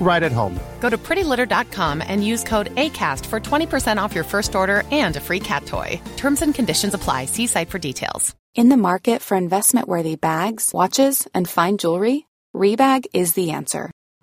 right 0.00 0.22
at 0.22 0.32
home. 0.32 0.58
Go 0.80 0.90
to 0.90 0.98
prettylitter.com 0.98 2.02
and 2.06 2.24
use 2.24 2.44
code 2.44 2.74
ACAST 2.76 3.26
for 3.26 3.40
20% 3.40 3.96
off 3.96 4.14
your 4.14 4.24
first 4.24 4.54
order 4.54 4.84
and 4.92 5.16
a 5.16 5.20
free 5.20 5.40
cat 5.40 5.66
toy. 5.66 6.00
Terms 6.16 6.42
and 6.42 6.54
conditions 6.54 6.94
apply. 6.94 7.24
See 7.24 7.46
site 7.46 7.70
for 7.70 7.78
details. 7.78 8.34
In 8.54 8.68
the 8.68 8.76
market 8.76 9.20
for 9.20 9.36
investment 9.36 9.88
worthy 9.88 10.14
bags, 10.14 10.70
watches, 10.72 11.26
and 11.34 11.48
fine 11.48 11.76
jewelry, 11.76 12.28
Rebag 12.54 13.06
is 13.12 13.32
the 13.32 13.50
answer. 13.50 13.90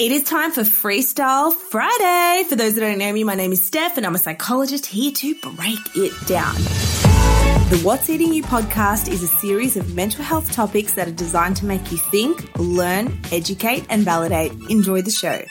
It 0.00 0.12
is 0.12 0.22
time 0.22 0.50
for 0.50 0.62
Freestyle 0.62 1.52
Friday. 1.52 2.48
For 2.48 2.56
those 2.56 2.74
that 2.74 2.80
don't 2.80 2.96
know 2.96 3.12
me, 3.12 3.22
my 3.22 3.34
name 3.34 3.52
is 3.52 3.66
Steph 3.66 3.98
and 3.98 4.06
I'm 4.06 4.14
a 4.14 4.18
psychologist 4.18 4.86
here 4.86 5.12
to 5.12 5.34
break 5.42 5.78
it 5.94 6.26
down. 6.26 6.54
The 6.54 7.78
What's 7.82 8.08
Eating 8.08 8.32
You 8.32 8.42
podcast 8.42 9.12
is 9.12 9.22
a 9.22 9.26
series 9.26 9.76
of 9.76 9.94
mental 9.94 10.24
health 10.24 10.52
topics 10.52 10.94
that 10.94 11.06
are 11.06 11.12
designed 11.12 11.56
to 11.56 11.66
make 11.66 11.92
you 11.92 11.98
think, 11.98 12.50
learn, 12.58 13.20
educate, 13.30 13.84
and 13.90 14.02
validate. 14.02 14.52
Enjoy 14.70 15.02
the 15.02 15.10
show. 15.10 15.42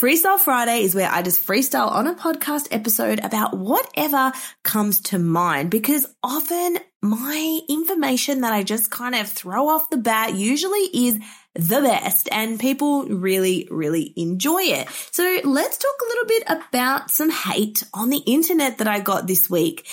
Freestyle 0.00 0.38
Friday 0.38 0.84
is 0.84 0.94
where 0.94 1.10
I 1.10 1.22
just 1.22 1.44
freestyle 1.44 1.90
on 1.90 2.06
a 2.06 2.14
podcast 2.14 2.68
episode 2.70 3.18
about 3.18 3.58
whatever 3.58 4.32
comes 4.62 5.00
to 5.00 5.18
mind 5.18 5.70
because 5.70 6.06
often 6.22 6.78
my 7.02 7.60
information 7.68 8.42
that 8.42 8.52
I 8.52 8.62
just 8.62 8.90
kind 8.90 9.14
of 9.14 9.28
throw 9.28 9.68
off 9.68 9.90
the 9.90 9.98
bat 9.98 10.34
usually 10.34 10.88
is 10.94 11.18
the 11.54 11.80
best 11.80 12.28
and 12.30 12.60
people 12.60 13.04
really, 13.06 13.66
really 13.70 14.12
enjoy 14.16 14.62
it. 14.62 14.88
So 15.10 15.40
let's 15.44 15.78
talk 15.78 15.94
a 16.00 16.08
little 16.08 16.26
bit 16.26 16.42
about 16.46 17.10
some 17.10 17.30
hate 17.30 17.82
on 17.92 18.08
the 18.10 18.22
internet 18.26 18.78
that 18.78 18.88
I 18.88 19.00
got 19.00 19.26
this 19.26 19.50
week. 19.50 19.86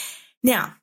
Now, 0.43 0.75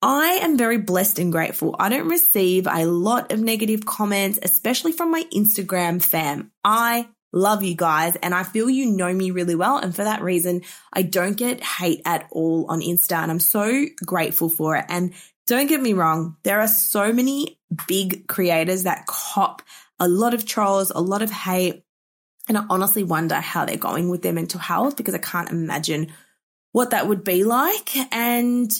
I 0.00 0.40
am 0.42 0.58
very 0.58 0.78
blessed 0.78 1.18
and 1.18 1.32
grateful. 1.32 1.76
I 1.78 1.88
don't 1.88 2.08
receive 2.08 2.66
a 2.66 2.84
lot 2.84 3.32
of 3.32 3.40
negative 3.40 3.86
comments, 3.86 4.38
especially 4.42 4.92
from 4.92 5.10
my 5.10 5.24
Instagram 5.34 6.02
fam. 6.02 6.50
I 6.62 7.08
love 7.32 7.62
you 7.62 7.74
guys 7.74 8.16
and 8.16 8.34
I 8.34 8.42
feel 8.42 8.70
you 8.70 8.86
know 8.86 9.12
me 9.12 9.32
really 9.32 9.54
well. 9.54 9.78
And 9.78 9.94
for 9.94 10.04
that 10.04 10.22
reason, 10.22 10.62
I 10.92 11.02
don't 11.02 11.36
get 11.36 11.62
hate 11.62 12.02
at 12.04 12.28
all 12.30 12.66
on 12.68 12.80
Insta 12.80 13.16
and 13.16 13.30
I'm 13.30 13.40
so 13.40 13.86
grateful 14.04 14.48
for 14.48 14.76
it. 14.76 14.84
And 14.88 15.14
don't 15.46 15.66
get 15.66 15.80
me 15.80 15.92
wrong, 15.92 16.36
there 16.42 16.60
are 16.60 16.68
so 16.68 17.12
many 17.12 17.58
big 17.86 18.26
creators 18.26 18.84
that 18.84 19.06
cop 19.06 19.62
a 20.00 20.08
lot 20.08 20.34
of 20.34 20.44
trolls, 20.44 20.90
a 20.90 21.00
lot 21.00 21.22
of 21.22 21.30
hate. 21.30 21.82
And 22.48 22.58
I 22.58 22.64
honestly 22.68 23.04
wonder 23.04 23.36
how 23.36 23.64
they're 23.64 23.76
going 23.76 24.08
with 24.10 24.22
their 24.22 24.32
mental 24.32 24.60
health 24.60 24.96
because 24.96 25.14
I 25.14 25.18
can't 25.18 25.50
imagine 25.50 26.12
what 26.72 26.90
that 26.90 27.08
would 27.08 27.24
be 27.24 27.44
like. 27.44 27.90
And 28.12 28.70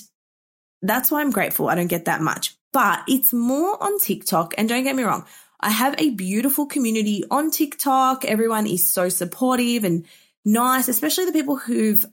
that's 0.82 1.10
why 1.10 1.20
I'm 1.20 1.30
grateful 1.30 1.68
I 1.68 1.74
don't 1.74 1.86
get 1.86 2.06
that 2.06 2.20
much. 2.20 2.56
But 2.72 3.04
it's 3.08 3.32
more 3.32 3.82
on 3.82 3.98
TikTok. 3.98 4.54
And 4.58 4.68
don't 4.68 4.84
get 4.84 4.96
me 4.96 5.04
wrong, 5.04 5.24
I 5.60 5.70
have 5.70 5.94
a 5.98 6.10
beautiful 6.10 6.66
community 6.66 7.24
on 7.30 7.50
TikTok. 7.50 8.24
Everyone 8.24 8.66
is 8.66 8.84
so 8.84 9.08
supportive 9.08 9.84
and 9.84 10.04
nice, 10.44 10.88
especially 10.88 11.26
the 11.26 11.32
people 11.32 11.56
who've 11.56 12.04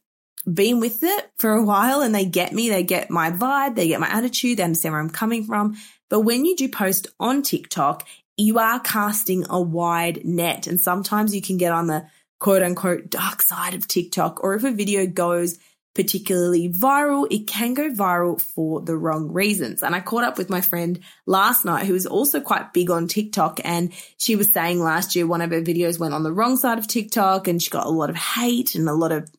been 0.51 0.79
with 0.79 1.03
it 1.03 1.31
for 1.37 1.53
a 1.53 1.63
while 1.63 2.01
and 2.01 2.13
they 2.13 2.25
get 2.25 2.53
me, 2.53 2.69
they 2.69 2.83
get 2.83 3.09
my 3.09 3.31
vibe, 3.31 3.75
they 3.75 3.87
get 3.87 3.99
my 3.99 4.09
attitude, 4.09 4.57
they 4.57 4.63
understand 4.63 4.93
where 4.93 5.01
I'm 5.01 5.09
coming 5.09 5.43
from. 5.43 5.75
But 6.09 6.21
when 6.21 6.45
you 6.45 6.55
do 6.55 6.69
post 6.69 7.07
on 7.19 7.41
TikTok, 7.41 8.07
you 8.37 8.59
are 8.59 8.79
casting 8.79 9.45
a 9.49 9.61
wide 9.61 10.25
net 10.25 10.67
and 10.67 10.79
sometimes 10.79 11.35
you 11.35 11.41
can 11.41 11.57
get 11.57 11.71
on 11.71 11.87
the 11.87 12.05
quote 12.39 12.63
unquote 12.63 13.09
dark 13.09 13.41
side 13.41 13.75
of 13.75 13.87
TikTok 13.87 14.43
or 14.43 14.55
if 14.55 14.63
a 14.63 14.71
video 14.71 15.05
goes 15.05 15.59
particularly 15.93 16.69
viral, 16.69 17.27
it 17.29 17.47
can 17.47 17.73
go 17.73 17.89
viral 17.89 18.39
for 18.39 18.81
the 18.81 18.95
wrong 18.95 19.31
reasons. 19.31 19.83
And 19.83 19.93
I 19.93 19.99
caught 19.99 20.23
up 20.23 20.37
with 20.37 20.49
my 20.49 20.61
friend 20.61 20.99
last 21.25 21.65
night 21.65 21.85
who 21.85 21.95
is 21.95 22.07
also 22.07 22.39
quite 22.39 22.71
big 22.73 22.89
on 22.89 23.07
TikTok 23.07 23.59
and 23.63 23.91
she 24.17 24.35
was 24.35 24.51
saying 24.51 24.79
last 24.79 25.15
year 25.15 25.27
one 25.27 25.41
of 25.41 25.51
her 25.51 25.61
videos 25.61 25.99
went 25.99 26.13
on 26.13 26.23
the 26.23 26.31
wrong 26.31 26.55
side 26.55 26.77
of 26.77 26.87
TikTok 26.87 27.47
and 27.47 27.61
she 27.61 27.69
got 27.69 27.85
a 27.85 27.89
lot 27.89 28.09
of 28.09 28.15
hate 28.15 28.75
and 28.75 28.87
a 28.87 28.93
lot 28.93 29.11
of 29.11 29.29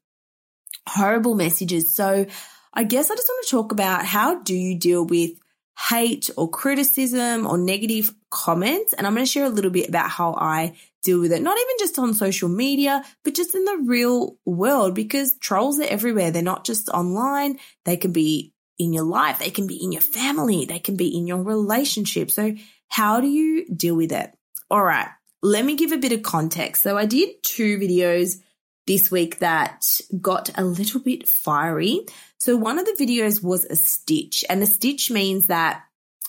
horrible 0.88 1.34
messages. 1.34 1.94
So 1.94 2.26
I 2.74 2.84
guess 2.84 3.10
I 3.10 3.14
just 3.14 3.28
want 3.28 3.46
to 3.46 3.50
talk 3.50 3.72
about 3.72 4.04
how 4.04 4.40
do 4.40 4.54
you 4.54 4.78
deal 4.78 5.04
with 5.04 5.32
hate 5.88 6.30
or 6.36 6.48
criticism 6.48 7.46
or 7.46 7.58
negative 7.58 8.14
comments. 8.30 8.92
And 8.92 9.06
I'm 9.06 9.14
going 9.14 9.26
to 9.26 9.30
share 9.30 9.46
a 9.46 9.50
little 9.50 9.70
bit 9.70 9.88
about 9.88 10.10
how 10.10 10.34
I 10.34 10.74
deal 11.02 11.20
with 11.20 11.32
it, 11.32 11.42
not 11.42 11.58
even 11.58 11.76
just 11.78 11.98
on 11.98 12.14
social 12.14 12.48
media, 12.48 13.04
but 13.24 13.34
just 13.34 13.54
in 13.54 13.64
the 13.64 13.84
real 13.86 14.36
world 14.44 14.94
because 14.94 15.36
trolls 15.38 15.80
are 15.80 15.84
everywhere. 15.84 16.30
They're 16.30 16.42
not 16.42 16.64
just 16.64 16.88
online. 16.88 17.58
They 17.84 17.96
can 17.96 18.12
be 18.12 18.52
in 18.78 18.92
your 18.92 19.04
life. 19.04 19.38
They 19.38 19.50
can 19.50 19.66
be 19.66 19.82
in 19.82 19.92
your 19.92 20.02
family. 20.02 20.64
They 20.64 20.78
can 20.78 20.96
be 20.96 21.16
in 21.16 21.26
your 21.26 21.42
relationship. 21.42 22.30
So 22.30 22.54
how 22.88 23.20
do 23.20 23.26
you 23.26 23.66
deal 23.66 23.96
with 23.96 24.12
it? 24.12 24.32
All 24.70 24.82
right. 24.82 25.08
Let 25.42 25.64
me 25.64 25.76
give 25.76 25.92
a 25.92 25.96
bit 25.96 26.12
of 26.12 26.22
context. 26.22 26.82
So 26.82 26.96
I 26.96 27.06
did 27.06 27.42
two 27.42 27.78
videos 27.78 28.36
this 28.92 29.10
week 29.10 29.38
that 29.38 30.00
got 30.20 30.50
a 30.54 30.64
little 30.64 31.00
bit 31.00 31.26
fiery. 31.26 32.04
So 32.36 32.56
one 32.58 32.78
of 32.78 32.84
the 32.84 32.96
videos 33.02 33.42
was 33.42 33.64
a 33.64 33.74
stitch 33.74 34.44
and 34.50 34.62
a 34.62 34.66
stitch 34.66 35.10
means 35.10 35.46
that 35.46 35.82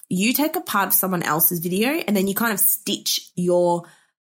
you 0.08 0.32
take 0.32 0.56
a 0.56 0.62
part 0.62 0.88
of 0.88 0.94
someone 0.94 1.24
else's 1.24 1.60
video 1.60 1.90
and 1.90 2.16
then 2.16 2.26
you 2.26 2.36
kind 2.36 2.54
of 2.54 2.60
stitch 2.60 3.32
your 3.36 3.84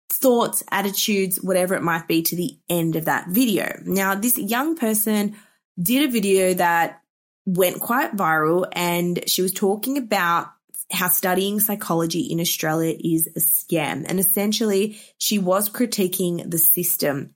thoughts, 0.08 0.64
attitudes, 0.72 1.36
whatever 1.42 1.74
it 1.74 1.82
might 1.82 2.08
be 2.08 2.22
to 2.22 2.34
the 2.34 2.58
end 2.68 2.96
of 2.96 3.04
that 3.04 3.28
video. 3.28 3.80
Now, 3.84 4.16
this 4.16 4.36
young 4.36 4.74
person 4.74 5.36
did 5.80 6.08
a 6.08 6.12
video 6.12 6.54
that 6.54 7.02
went 7.46 7.78
quite 7.80 8.16
viral 8.16 8.66
and 8.72 9.28
she 9.28 9.42
was 9.42 9.52
talking 9.52 9.96
about 9.96 10.48
how 10.90 11.08
studying 11.08 11.60
psychology 11.60 12.22
in 12.22 12.40
Australia 12.40 12.96
is 12.98 13.28
a 13.28 13.40
scam. 13.40 14.04
And 14.08 14.18
essentially, 14.18 14.98
she 15.18 15.38
was 15.38 15.68
critiquing 15.68 16.50
the 16.50 16.58
system. 16.58 17.34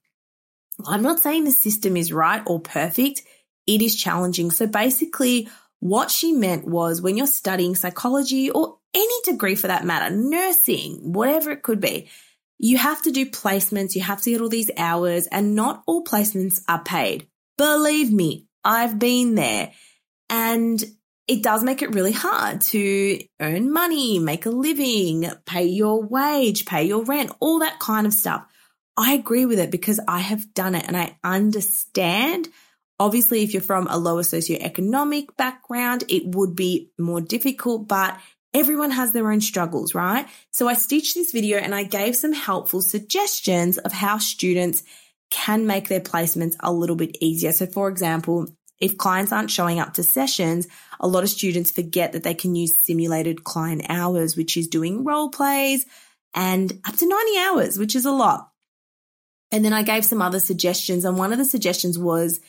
I'm 0.87 1.03
not 1.03 1.21
saying 1.21 1.45
the 1.45 1.51
system 1.51 1.97
is 1.97 2.13
right 2.13 2.43
or 2.47 2.61
perfect. 2.61 3.23
It 3.67 3.83
is 3.83 3.97
challenging. 3.97 4.51
So 4.51 4.67
basically, 4.67 5.49
what 5.81 6.11
she 6.11 6.33
meant 6.33 6.67
was 6.67 7.03
when 7.03 7.17
you're 7.17 7.27
studying 7.27 7.75
psychology 7.75 8.51
or 8.51 8.79
any 8.95 9.15
degree 9.25 9.55
for 9.55 9.69
that 9.69 9.85
matter, 9.85 10.15
nursing, 10.15 11.13
whatever 11.13 11.51
it 11.51 11.63
could 11.63 11.81
be, 11.81 12.09
you 12.59 12.77
have 12.79 13.03
to 13.03 13.13
do 13.13 13.27
placements, 13.27 13.95
you 13.95 14.03
have 14.03 14.21
to 14.23 14.31
get 14.31 14.41
all 14.41 14.49
these 14.49 14.71
hours, 14.77 15.29
and 15.29 15.55
not 15.55 15.83
all 15.87 16.03
placements 16.03 16.61
are 16.69 16.83
paid. 16.83 17.29
Believe 17.57 18.13
me, 18.13 18.47
I've 18.65 18.99
been 18.99 19.35
there. 19.35 19.73
And 20.29 20.83
it 21.29 21.43
does 21.43 21.63
make 21.63 21.83
it 21.83 21.95
really 21.95 22.13
hard 22.13 22.63
to 22.63 23.21
earn 23.39 23.73
money, 23.73 24.19
make 24.19 24.47
a 24.47 24.51
living, 24.51 25.31
pay 25.47 25.67
your 25.67 26.03
wage, 26.03 26.65
pay 26.65 26.85
your 26.85 27.05
rent, 27.05 27.31
all 27.39 27.61
that 27.61 27.79
kind 27.79 28.07
of 28.07 28.15
stuff. 28.15 28.45
I 28.99 29.15
agree 29.15 29.47
with 29.47 29.59
it 29.59 29.71
because 29.71 30.01
I 30.07 30.19
have 30.19 30.53
done 30.53 30.75
it 30.75 30.85
and 30.87 30.97
I 30.97 31.17
understand 31.25 32.49
Obviously, 33.01 33.45
if 33.45 33.53
you're 33.53 33.63
from 33.63 33.87
a 33.87 33.97
lower 33.97 34.23
socioeconomic 34.23 35.37
background, 35.37 36.05
it 36.09 36.35
would 36.35 36.57
be 36.57 36.91
more 36.99 37.21
difficult, 37.21 37.87
but 37.87 38.19
everyone 38.53 38.91
has 38.91 39.13
their 39.13 39.31
own 39.31 39.41
struggles, 39.41 39.95
right? 39.95 40.27
So 40.51 40.69
I 40.69 40.75
stitched 40.75 41.15
this 41.15 41.31
video 41.31 41.59
and 41.59 41.75
I 41.75 41.85
gave 41.85 42.17
some 42.17 42.33
helpful 42.33 42.81
suggestions 42.81 43.79
of 43.79 43.93
how 43.93 44.19
students 44.19 44.83
can 45.31 45.67
make 45.67 45.89
their 45.89 46.01
placements 46.01 46.57
a 46.59 46.73
little 46.73 46.97
bit 46.97 47.17
easier. 47.21 47.53
So 47.53 47.67
for 47.67 47.89
example, 47.89 48.49
if 48.81 48.99
clients 48.99 49.31
aren't 49.31 49.51
showing 49.51 49.79
up 49.79 49.95
to 49.95 50.03
sessions, 50.03 50.67
a 50.99 51.07
lot 51.07 51.23
of 51.23 51.31
students 51.31 51.71
forget 51.71 52.13
that 52.13 52.25
they 52.25 52.35
can 52.35 52.57
use 52.57 52.75
simulated 52.75 53.45
client 53.45 53.83
hours, 53.89 54.37
which 54.37 54.57
is 54.57 54.67
doing 54.67 55.05
role 55.05 55.31
plays 55.31 55.87
and 56.35 56.73
up 56.85 56.97
to 56.97 57.09
90 57.09 57.39
hours, 57.39 57.79
which 57.79 57.95
is 57.95 58.07
a 58.07 58.13
lot. 58.13 58.51
And 59.51 59.65
then 59.65 59.73
I 59.73 59.83
gave 59.83 60.05
some 60.05 60.23
other 60.23 60.41
suggestions. 60.41 61.05
And 61.05 61.19
one 61.19 61.33
of 61.33 61.39
the 61.39 61.45
suggestions 61.45 61.99
was 61.99 62.41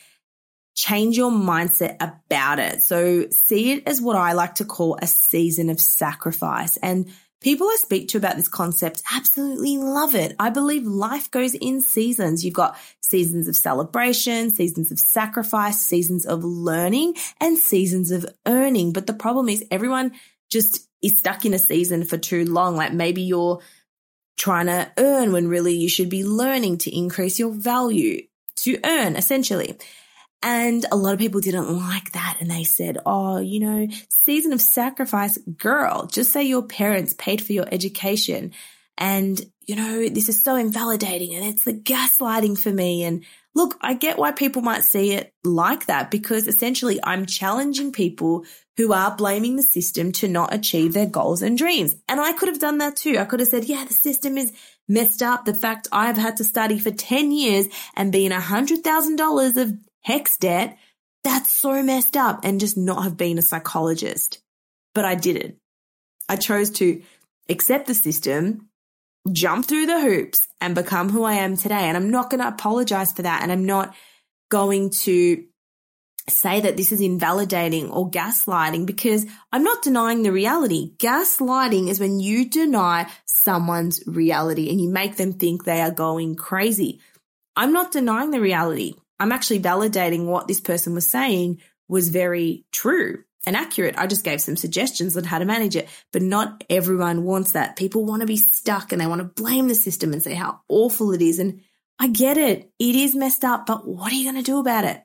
change 0.76 1.18
your 1.18 1.32
mindset 1.32 1.98
about 2.00 2.60
it. 2.60 2.82
So 2.82 3.28
see 3.30 3.74
it 3.74 3.84
as 3.88 4.02
what 4.02 4.16
I 4.16 4.34
like 4.34 4.56
to 4.56 4.66
call 4.66 4.98
a 5.02 5.08
season 5.08 5.70
of 5.70 5.80
sacrifice. 5.80 6.78
And 6.78 7.12
people 7.42 7.68
I 7.68 7.78
speak 7.80 8.10
to 8.10 8.18
about 8.18 8.36
this 8.36 8.48
concept 8.48 9.04
absolutely 9.14 9.78
love 9.78 10.16
it. 10.16 10.36
I 10.40 10.50
believe 10.50 10.86
life 10.86 11.32
goes 11.32 11.54
in 11.54 11.82
seasons. 11.82 12.46
You've 12.46 12.54
got 12.54 12.78
seasons 13.02 13.48
of 13.48 13.56
celebration, 13.56 14.52
seasons 14.52 14.92
of 14.92 15.00
sacrifice, 15.00 15.82
seasons 15.82 16.26
of 16.26 16.44
learning, 16.44 17.16
and 17.40 17.58
seasons 17.58 18.12
of 18.12 18.26
earning. 18.46 18.94
But 18.94 19.08
the 19.08 19.14
problem 19.14 19.50
is 19.50 19.66
everyone 19.72 20.14
just 20.50 20.88
is 21.02 21.18
stuck 21.18 21.46
in 21.46 21.54
a 21.54 21.60
season 21.60 22.04
for 22.04 22.18
too 22.18 22.46
long. 22.46 22.76
Like 22.76 22.94
maybe 22.94 23.22
you're 23.22 23.60
trying 24.40 24.68
to 24.68 24.92
earn 24.98 25.34
when 25.34 25.50
really 25.50 25.76
you 25.76 25.90
should 25.90 26.10
be 26.10 26.24
learning 26.24 26.80
to 26.80 26.98
increase 26.98 27.38
your 27.38 27.52
value 27.52 28.24
to 28.56 28.80
earn 28.84 29.16
essentially. 29.16 29.78
And 30.42 30.86
a 30.90 30.96
lot 30.96 31.14
of 31.14 31.20
people 31.20 31.42
didn't 31.42 31.78
like 31.78 32.14
that. 32.14 32.38
And 32.40 32.50
they 32.50 32.64
said, 32.64 32.98
Oh, 33.06 33.40
you 33.40 33.60
know, 33.60 33.88
season 34.10 34.54
of 34.54 34.62
sacrifice, 34.62 35.38
girl, 35.38 36.08
just 36.08 36.32
say 36.32 36.44
your 36.44 36.64
parents 36.64 37.14
paid 37.14 37.44
for 37.44 37.52
your 37.52 37.68
education. 37.70 38.54
And, 38.98 39.40
you 39.66 39.76
know, 39.76 40.08
this 40.08 40.30
is 40.30 40.42
so 40.42 40.56
invalidating 40.56 41.36
and 41.36 41.46
it's 41.46 41.66
the 41.66 41.74
gaslighting 41.74 42.58
for 42.58 42.72
me. 42.72 43.04
And 43.04 43.26
look, 43.60 43.78
I 43.82 43.94
get 43.94 44.18
why 44.18 44.32
people 44.32 44.62
might 44.62 44.86
see 44.86 45.12
it 45.12 45.34
like 45.44 45.88
that 45.88 46.10
because 46.10 46.48
essentially 46.48 46.98
I'm 47.04 47.26
challenging 47.26 47.92
people 47.92 48.46
who 48.78 48.94
are 48.94 49.14
blaming 49.14 49.58
the 49.58 49.64
system 49.64 50.14
to 50.14 50.30
not 50.30 50.54
achieve 50.54 50.94
their 50.94 51.06
goals 51.06 51.42
and 51.42 51.58
dreams. 51.58 51.94
And 52.08 52.22
I 52.22 52.32
could 52.32 52.48
have 52.48 52.62
done 52.62 52.78
that 52.78 52.96
too. 52.96 53.18
I 53.20 53.26
could 53.26 53.42
have 53.42 53.50
said, 53.50 53.66
yeah, 53.66 53.84
the 53.84 53.94
system 53.94 54.38
is 54.38 54.54
messed 54.88 55.22
up. 55.22 55.44
The 55.44 55.54
fact 55.54 55.90
I've 55.92 56.16
had 56.16 56.38
to 56.38 56.46
study 56.46 56.80
for 56.80 56.90
10 56.90 57.34
years 57.34 57.68
and 57.98 58.14
be 58.14 58.26
in 58.26 58.32
a 58.32 58.40
hundred 58.40 58.82
thousand 58.82 59.18
dollars 59.18 59.58
of 59.58 59.74
HECS 60.08 60.40
debt, 60.40 60.78
that's 61.26 61.52
so 61.52 61.84
messed 61.84 62.16
up 62.16 62.46
and 62.46 62.62
just 62.62 62.78
not 62.78 63.04
have 63.04 63.18
been 63.18 63.38
a 63.38 63.42
psychologist. 63.42 64.42
But 64.96 65.04
I 65.04 65.16
didn't. 65.16 65.58
I 66.30 66.38
chose 66.38 66.70
to 66.80 67.02
accept 67.50 67.88
the 67.88 67.94
system, 67.94 68.69
jump 69.32 69.66
through 69.66 69.86
the 69.86 70.02
hoops 70.02 70.48
and 70.62 70.76
become 70.76 71.10
who 71.10 71.24
I 71.24 71.36
am 71.36 71.58
today. 71.58 71.76
And 71.76 71.98
I'm 71.98 72.10
not 72.10 72.30
going 72.30 72.42
to 72.42 72.48
apologize 72.48 73.12
for 73.12 73.24
that. 73.24 73.42
And 73.44 73.52
I'm 73.52 73.66
not 73.66 73.96
going 74.50 74.90
to 74.90 75.44
say 76.28 76.62
that 76.62 76.78
this 76.78 76.92
is 76.92 77.02
invalidating 77.02 77.90
or 77.90 78.10
gaslighting 78.10 78.86
because 78.86 79.26
I'm 79.52 79.64
not 79.64 79.82
denying 79.82 80.24
the 80.24 80.32
reality. 80.32 80.96
Gaslighting 80.98 81.90
is 81.90 82.00
when 82.00 82.20
you 82.20 82.50
deny 82.50 83.10
someone's 83.26 84.04
reality 84.06 84.70
and 84.70 84.80
you 84.80 84.90
make 84.90 85.16
them 85.16 85.34
think 85.34 85.64
they 85.64 85.82
are 85.82 85.92
going 85.92 86.36
crazy. 86.36 87.00
I'm 87.56 87.74
not 87.74 87.92
denying 87.92 88.32
the 88.32 88.42
reality. 88.42 88.94
I'm 89.20 89.32
actually 89.32 89.60
validating 89.60 90.26
what 90.26 90.48
this 90.48 90.62
person 90.62 90.94
was 90.94 91.08
saying 91.08 91.62
was 91.88 92.10
very 92.10 92.66
true 92.72 93.24
and 93.46 93.56
accurate. 93.56 93.96
I 93.98 94.08
just 94.08 94.24
gave 94.24 94.42
some 94.42 94.58
suggestions 94.58 95.16
on 95.16 95.24
how 95.24 95.40
to 95.40 95.46
manage 95.46 95.76
it, 95.76 95.88
but 96.12 96.22
not 96.22 96.64
everyone 96.70 97.24
wants 97.24 97.54
that. 97.54 97.76
People 97.76 98.06
want 98.06 98.22
to 98.22 98.28
be 98.28 98.38
stuck 98.38 98.92
and 98.92 99.00
they 99.00 99.08
want 99.08 99.20
to 99.20 99.42
blame 99.42 99.68
the 99.68 99.76
system 99.76 100.14
and 100.14 100.22
say 100.22 100.34
how 100.34 100.62
awful 100.68 101.14
it 101.14 101.22
is. 101.22 101.40
And 101.40 101.62
I 102.00 102.08
get 102.08 102.38
it. 102.38 102.72
It 102.80 102.96
is 102.96 103.16
messed 103.16 103.44
up, 103.44 103.66
but 103.66 103.88
what 103.88 104.12
are 104.12 104.16
you 104.16 104.32
going 104.32 104.44
to 104.44 104.52
do 104.52 104.60
about 104.60 104.86
it? 104.86 105.04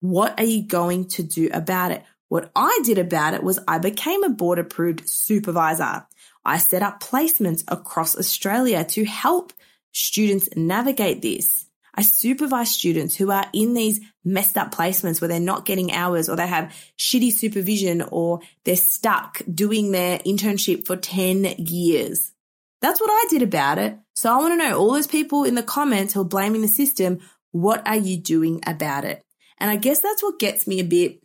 What 0.00 0.38
are 0.38 0.44
you 0.44 0.66
going 0.66 1.08
to 1.10 1.22
do 1.22 1.48
about 1.52 1.92
it? 1.92 2.02
What 2.28 2.50
I 2.56 2.80
did 2.82 2.98
about 2.98 3.34
it 3.34 3.42
was 3.42 3.60
I 3.68 3.78
became 3.78 4.24
a 4.24 4.30
board 4.30 4.58
approved 4.58 5.08
supervisor. 5.08 6.06
I 6.44 6.58
set 6.58 6.82
up 6.82 7.00
placements 7.00 7.62
across 7.68 8.16
Australia 8.16 8.84
to 8.84 9.04
help 9.04 9.52
students 9.92 10.48
navigate 10.56 11.22
this. 11.22 11.66
I 11.94 12.02
supervise 12.02 12.70
students 12.70 13.14
who 13.14 13.30
are 13.30 13.46
in 13.52 13.74
these 13.74 14.00
messed 14.24 14.56
up 14.56 14.74
placements 14.74 15.20
where 15.20 15.28
they're 15.28 15.40
not 15.40 15.66
getting 15.66 15.92
hours 15.92 16.28
or 16.28 16.36
they 16.36 16.46
have 16.46 16.74
shitty 16.98 17.32
supervision 17.32 18.02
or 18.10 18.40
they're 18.64 18.76
stuck 18.76 19.42
doing 19.52 19.90
their 19.90 20.18
internship 20.20 20.86
for 20.86 20.96
10 20.96 21.44
years. 21.58 22.32
That's 22.80 23.00
what 23.00 23.10
I 23.10 23.26
did 23.28 23.42
about 23.42 23.78
it. 23.78 23.96
So 24.14 24.32
I 24.32 24.38
want 24.38 24.52
to 24.52 24.68
know 24.68 24.78
all 24.78 24.92
those 24.92 25.06
people 25.06 25.44
in 25.44 25.54
the 25.54 25.62
comments 25.62 26.14
who 26.14 26.22
are 26.22 26.24
blaming 26.24 26.62
the 26.62 26.68
system, 26.68 27.20
what 27.50 27.86
are 27.86 27.96
you 27.96 28.16
doing 28.16 28.60
about 28.66 29.04
it? 29.04 29.22
And 29.58 29.70
I 29.70 29.76
guess 29.76 30.00
that's 30.00 30.22
what 30.22 30.38
gets 30.38 30.66
me 30.66 30.80
a 30.80 30.84
bit 30.84 31.22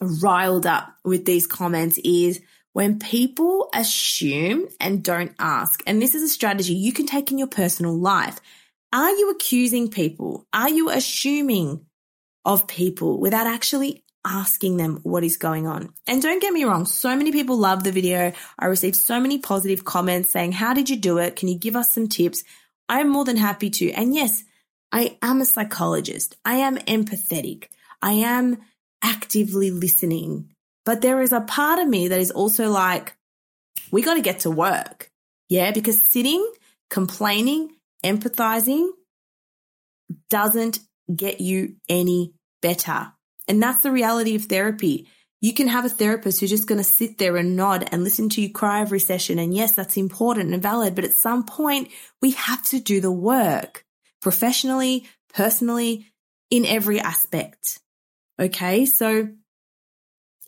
riled 0.00 0.66
up 0.66 0.96
with 1.04 1.24
these 1.24 1.46
comments 1.46 1.98
is 1.98 2.40
when 2.72 2.98
people 2.98 3.68
assume 3.74 4.68
and 4.80 5.02
don't 5.02 5.34
ask. 5.38 5.82
And 5.86 6.00
this 6.00 6.14
is 6.14 6.22
a 6.22 6.28
strategy 6.28 6.74
you 6.74 6.92
can 6.92 7.06
take 7.06 7.30
in 7.30 7.38
your 7.38 7.48
personal 7.48 7.96
life. 7.96 8.40
Are 8.92 9.10
you 9.10 9.30
accusing 9.30 9.90
people? 9.90 10.46
Are 10.52 10.70
you 10.70 10.88
assuming 10.88 11.84
of 12.44 12.66
people 12.66 13.20
without 13.20 13.46
actually 13.46 14.02
asking 14.26 14.78
them 14.78 15.00
what 15.02 15.24
is 15.24 15.36
going 15.36 15.66
on? 15.66 15.92
And 16.06 16.22
don't 16.22 16.40
get 16.40 16.54
me 16.54 16.64
wrong, 16.64 16.86
so 16.86 17.14
many 17.14 17.30
people 17.30 17.58
love 17.58 17.84
the 17.84 17.92
video. 17.92 18.32
I 18.58 18.66
received 18.66 18.96
so 18.96 19.20
many 19.20 19.38
positive 19.38 19.84
comments 19.84 20.30
saying, 20.30 20.52
How 20.52 20.72
did 20.72 20.88
you 20.88 20.96
do 20.96 21.18
it? 21.18 21.36
Can 21.36 21.48
you 21.48 21.58
give 21.58 21.76
us 21.76 21.92
some 21.92 22.08
tips? 22.08 22.44
I'm 22.88 23.10
more 23.10 23.26
than 23.26 23.36
happy 23.36 23.68
to. 23.70 23.90
And 23.92 24.14
yes, 24.14 24.42
I 24.90 25.18
am 25.20 25.42
a 25.42 25.44
psychologist. 25.44 26.36
I 26.46 26.56
am 26.56 26.78
empathetic. 26.78 27.68
I 28.00 28.12
am 28.12 28.56
actively 29.02 29.70
listening. 29.70 30.48
But 30.86 31.02
there 31.02 31.20
is 31.20 31.32
a 31.32 31.42
part 31.42 31.78
of 31.78 31.88
me 31.88 32.08
that 32.08 32.20
is 32.20 32.30
also 32.30 32.70
like, 32.70 33.14
we 33.90 34.00
got 34.00 34.14
to 34.14 34.22
get 34.22 34.40
to 34.40 34.50
work. 34.50 35.10
Yeah, 35.50 35.72
because 35.72 36.00
sitting, 36.00 36.50
complaining, 36.88 37.70
empathizing 38.04 38.90
doesn't 40.30 40.80
get 41.14 41.40
you 41.40 41.76
any 41.88 42.32
better. 42.62 43.12
And 43.46 43.62
that's 43.62 43.82
the 43.82 43.92
reality 43.92 44.34
of 44.34 44.44
therapy. 44.44 45.08
You 45.40 45.54
can 45.54 45.68
have 45.68 45.84
a 45.84 45.88
therapist 45.88 46.40
who's 46.40 46.50
just 46.50 46.66
going 46.66 46.78
to 46.78 46.84
sit 46.84 47.18
there 47.18 47.36
and 47.36 47.56
nod 47.56 47.88
and 47.92 48.02
listen 48.02 48.28
to 48.30 48.42
you 48.42 48.52
cry 48.52 48.80
every 48.80 48.98
session. 48.98 49.38
And 49.38 49.54
yes, 49.54 49.72
that's 49.72 49.96
important 49.96 50.52
and 50.52 50.62
valid. 50.62 50.94
But 50.94 51.04
at 51.04 51.12
some 51.12 51.44
point, 51.44 51.88
we 52.20 52.32
have 52.32 52.62
to 52.66 52.80
do 52.80 53.00
the 53.00 53.12
work 53.12 53.84
professionally, 54.20 55.06
personally, 55.32 56.06
in 56.50 56.66
every 56.66 56.98
aspect. 56.98 57.78
Okay. 58.40 58.84
So 58.84 59.28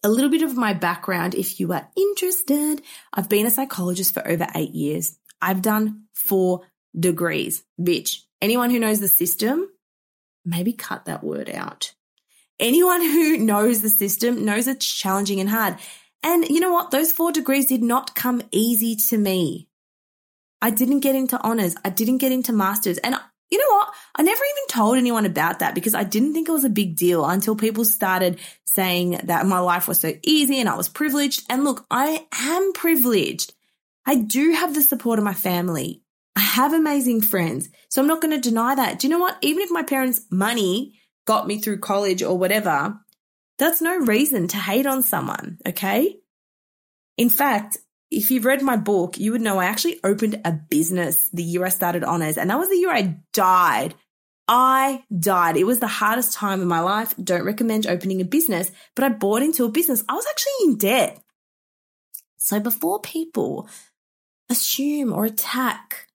a 0.02 0.08
little 0.08 0.30
bit 0.30 0.42
of 0.42 0.56
my 0.56 0.72
background, 0.72 1.34
if 1.34 1.60
you 1.60 1.72
are 1.72 1.88
interested, 1.96 2.82
I've 3.12 3.28
been 3.28 3.46
a 3.46 3.50
psychologist 3.50 4.14
for 4.14 4.26
over 4.26 4.46
eight 4.54 4.72
years. 4.72 5.16
I've 5.40 5.62
done 5.62 6.04
four 6.14 6.62
degrees, 6.98 7.62
bitch. 7.80 8.22
Anyone 8.42 8.70
who 8.70 8.78
knows 8.78 9.00
the 9.00 9.08
system, 9.08 9.68
maybe 10.44 10.72
cut 10.72 11.04
that 11.04 11.22
word 11.22 11.50
out. 11.50 11.92
Anyone 12.58 13.00
who 13.00 13.38
knows 13.38 13.82
the 13.82 13.88
system 13.88 14.44
knows 14.44 14.66
it's 14.66 14.86
challenging 14.86 15.40
and 15.40 15.48
hard. 15.48 15.76
And 16.22 16.46
you 16.48 16.60
know 16.60 16.72
what? 16.72 16.90
Those 16.90 17.12
four 17.12 17.32
degrees 17.32 17.66
did 17.66 17.82
not 17.82 18.14
come 18.14 18.42
easy 18.50 18.96
to 18.96 19.18
me. 19.18 19.68
I 20.60 20.70
didn't 20.70 21.00
get 21.00 21.14
into 21.14 21.40
honors. 21.40 21.74
I 21.84 21.88
didn't 21.88 22.18
get 22.18 22.32
into 22.32 22.52
masters. 22.52 22.98
And 22.98 23.16
you 23.50 23.58
know 23.58 23.76
what? 23.76 23.92
I 24.14 24.22
never 24.22 24.42
even 24.42 24.68
told 24.68 24.98
anyone 24.98 25.26
about 25.26 25.60
that 25.60 25.74
because 25.74 25.94
I 25.94 26.04
didn't 26.04 26.34
think 26.34 26.48
it 26.48 26.52
was 26.52 26.64
a 26.64 26.70
big 26.70 26.96
deal 26.96 27.24
until 27.24 27.56
people 27.56 27.84
started 27.84 28.38
saying 28.66 29.20
that 29.24 29.46
my 29.46 29.58
life 29.58 29.88
was 29.88 29.98
so 29.98 30.12
easy 30.22 30.60
and 30.60 30.68
I 30.68 30.76
was 30.76 30.88
privileged. 30.88 31.44
And 31.48 31.64
look, 31.64 31.84
I 31.90 32.26
am 32.32 32.72
privileged. 32.74 33.52
I 34.06 34.16
do 34.16 34.52
have 34.52 34.74
the 34.74 34.82
support 34.82 35.18
of 35.18 35.24
my 35.24 35.34
family. 35.34 36.02
I 36.36 36.40
have 36.40 36.72
amazing 36.72 37.22
friends. 37.22 37.68
So 37.88 38.00
I'm 38.00 38.08
not 38.08 38.20
going 38.20 38.40
to 38.40 38.48
deny 38.48 38.74
that. 38.74 38.98
Do 38.98 39.06
you 39.06 39.12
know 39.12 39.18
what? 39.18 39.38
Even 39.40 39.62
if 39.62 39.70
my 39.70 39.82
parents' 39.82 40.22
money 40.30 41.00
got 41.26 41.46
me 41.46 41.58
through 41.58 41.78
college 41.78 42.22
or 42.22 42.38
whatever, 42.38 43.00
that's 43.58 43.82
no 43.82 43.96
reason 43.96 44.48
to 44.48 44.56
hate 44.56 44.86
on 44.86 45.02
someone. 45.02 45.58
Okay. 45.66 46.16
In 47.16 47.30
fact, 47.30 47.78
if 48.10 48.30
you've 48.30 48.44
read 48.44 48.62
my 48.62 48.76
book, 48.76 49.18
you 49.18 49.32
would 49.32 49.40
know 49.40 49.58
I 49.58 49.66
actually 49.66 50.00
opened 50.02 50.40
a 50.44 50.52
business 50.52 51.28
the 51.28 51.42
year 51.42 51.64
I 51.64 51.68
started 51.68 52.02
honors, 52.02 52.38
and 52.38 52.50
that 52.50 52.58
was 52.58 52.68
the 52.68 52.76
year 52.76 52.90
I 52.90 53.18
died. 53.32 53.94
I 54.48 55.04
died. 55.16 55.56
It 55.56 55.64
was 55.64 55.78
the 55.78 55.86
hardest 55.86 56.32
time 56.32 56.60
in 56.60 56.66
my 56.66 56.80
life. 56.80 57.14
Don't 57.22 57.44
recommend 57.44 57.86
opening 57.86 58.20
a 58.20 58.24
business, 58.24 58.72
but 58.96 59.04
I 59.04 59.10
bought 59.10 59.42
into 59.42 59.64
a 59.64 59.70
business. 59.70 60.02
I 60.08 60.14
was 60.14 60.26
actually 60.28 60.52
in 60.64 60.78
debt. 60.78 61.22
So 62.38 62.58
before 62.58 63.00
people 63.00 63.68
assume 64.48 65.12
or 65.12 65.24
attack 65.24 66.08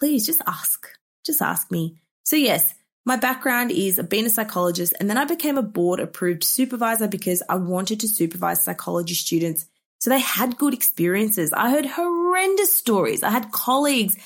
please 0.00 0.26
just 0.26 0.42
ask. 0.46 0.88
Just 1.24 1.40
ask 1.40 1.70
me. 1.70 2.00
So, 2.24 2.34
yes, 2.34 2.74
my 3.04 3.16
background 3.16 3.70
is 3.70 4.00
being 4.08 4.26
a 4.26 4.30
psychologist, 4.30 4.94
and 4.98 5.08
then 5.08 5.18
I 5.18 5.24
became 5.24 5.58
a 5.58 5.62
board 5.62 6.00
approved 6.00 6.42
supervisor 6.42 7.06
because 7.06 7.42
I 7.48 7.56
wanted 7.56 8.00
to 8.00 8.08
supervise 8.08 8.62
psychology 8.62 9.14
students 9.14 9.66
so 10.00 10.08
they 10.08 10.20
had 10.20 10.56
good 10.56 10.72
experiences. 10.72 11.52
I 11.52 11.70
heard 11.70 11.84
horrendous 11.84 12.74
stories. 12.74 13.22
I 13.22 13.30
had 13.30 13.52
colleagues, 13.52 14.16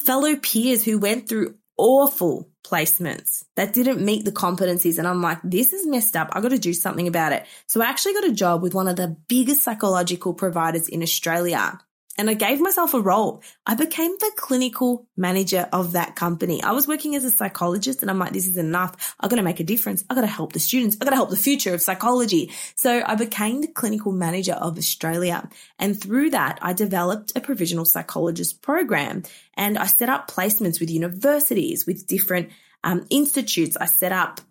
fellow 0.00 0.36
peers 0.36 0.82
who 0.82 0.98
went 0.98 1.28
through 1.28 1.56
awful 1.76 2.48
placements 2.64 3.44
that 3.56 3.74
didn't 3.74 4.04
meet 4.04 4.24
the 4.24 4.32
competencies. 4.32 4.98
And 4.98 5.06
I'm 5.06 5.20
like, 5.20 5.38
this 5.44 5.74
is 5.74 5.86
messed 5.86 6.16
up. 6.16 6.30
I 6.32 6.40
got 6.40 6.50
to 6.50 6.58
do 6.58 6.72
something 6.72 7.08
about 7.08 7.32
it. 7.32 7.44
So 7.66 7.82
I 7.82 7.86
actually 7.86 8.14
got 8.14 8.24
a 8.24 8.32
job 8.32 8.62
with 8.62 8.74
one 8.74 8.88
of 8.88 8.96
the 8.96 9.16
biggest 9.28 9.62
psychological 9.62 10.32
providers 10.32 10.88
in 10.88 11.02
Australia 11.02 11.78
and 12.18 12.28
I 12.28 12.34
gave 12.34 12.60
myself 12.60 12.92
a 12.92 13.00
role. 13.00 13.42
I 13.66 13.74
became 13.74 14.14
the 14.18 14.30
clinical 14.36 15.08
manager 15.16 15.66
of 15.72 15.92
that 15.92 16.14
company. 16.14 16.62
I 16.62 16.72
was 16.72 16.86
working 16.86 17.14
as 17.14 17.24
a 17.24 17.30
psychologist 17.30 18.02
and 18.02 18.10
I'm 18.10 18.18
like, 18.18 18.32
this 18.32 18.46
is 18.46 18.58
enough. 18.58 19.14
I've 19.18 19.30
got 19.30 19.36
to 19.36 19.42
make 19.42 19.60
a 19.60 19.64
difference. 19.64 20.04
I've 20.10 20.16
got 20.16 20.22
to 20.22 20.26
help 20.26 20.52
the 20.52 20.60
students. 20.60 20.96
I've 20.96 21.06
got 21.06 21.10
to 21.10 21.16
help 21.16 21.30
the 21.30 21.36
future 21.36 21.72
of 21.72 21.80
psychology. 21.80 22.50
So 22.74 23.02
I 23.04 23.14
became 23.14 23.62
the 23.62 23.68
clinical 23.68 24.12
manager 24.12 24.52
of 24.52 24.76
Australia. 24.76 25.48
And 25.78 25.98
through 25.98 26.30
that, 26.30 26.58
I 26.60 26.74
developed 26.74 27.32
a 27.34 27.40
provisional 27.40 27.86
psychologist 27.86 28.60
program 28.60 29.22
and 29.54 29.78
I 29.78 29.86
set 29.86 30.10
up 30.10 30.30
placements 30.30 30.80
with 30.80 30.90
universities, 30.90 31.86
with 31.86 32.06
different 32.06 32.50
um, 32.84 33.06
institutes. 33.08 33.78
I 33.80 33.86
set 33.86 34.12
up 34.12 34.42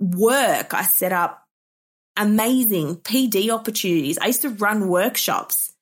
work. 0.00 0.74
I 0.74 0.82
set 0.82 1.12
up 1.12 1.46
amazing 2.14 2.96
PD 2.96 3.48
opportunities. 3.48 4.18
I 4.18 4.26
used 4.26 4.42
to 4.42 4.50
run 4.50 4.88
workshops 4.88 5.73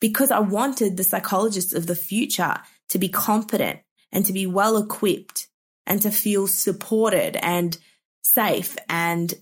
because 0.00 0.30
I 0.30 0.40
wanted 0.40 0.96
the 0.96 1.04
psychologists 1.04 1.72
of 1.72 1.86
the 1.86 1.94
future 1.94 2.56
to 2.90 2.98
be 2.98 3.08
competent 3.08 3.80
and 4.12 4.24
to 4.26 4.32
be 4.32 4.46
well 4.46 4.76
equipped 4.76 5.48
and 5.86 6.00
to 6.02 6.10
feel 6.10 6.46
supported 6.46 7.36
and 7.36 7.76
safe 8.22 8.76
and 8.88 9.34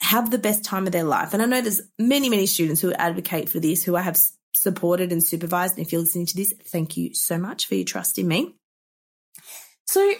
have 0.00 0.30
the 0.30 0.38
best 0.38 0.64
time 0.64 0.86
of 0.86 0.92
their 0.92 1.04
life. 1.04 1.32
And 1.32 1.42
I 1.42 1.46
know 1.46 1.60
there's 1.60 1.80
many, 1.98 2.28
many 2.28 2.46
students 2.46 2.80
who 2.80 2.92
advocate 2.92 3.48
for 3.48 3.60
this, 3.60 3.84
who 3.84 3.96
I 3.96 4.02
have 4.02 4.18
supported 4.54 5.12
and 5.12 5.22
supervised. 5.22 5.76
And 5.76 5.86
if 5.86 5.92
you're 5.92 6.00
listening 6.00 6.26
to 6.26 6.36
this, 6.36 6.52
thank 6.66 6.96
you 6.96 7.14
so 7.14 7.38
much 7.38 7.66
for 7.66 7.74
your 7.74 7.84
trust 7.84 8.18
in 8.18 8.28
me. 8.28 8.54
So, 9.86 10.14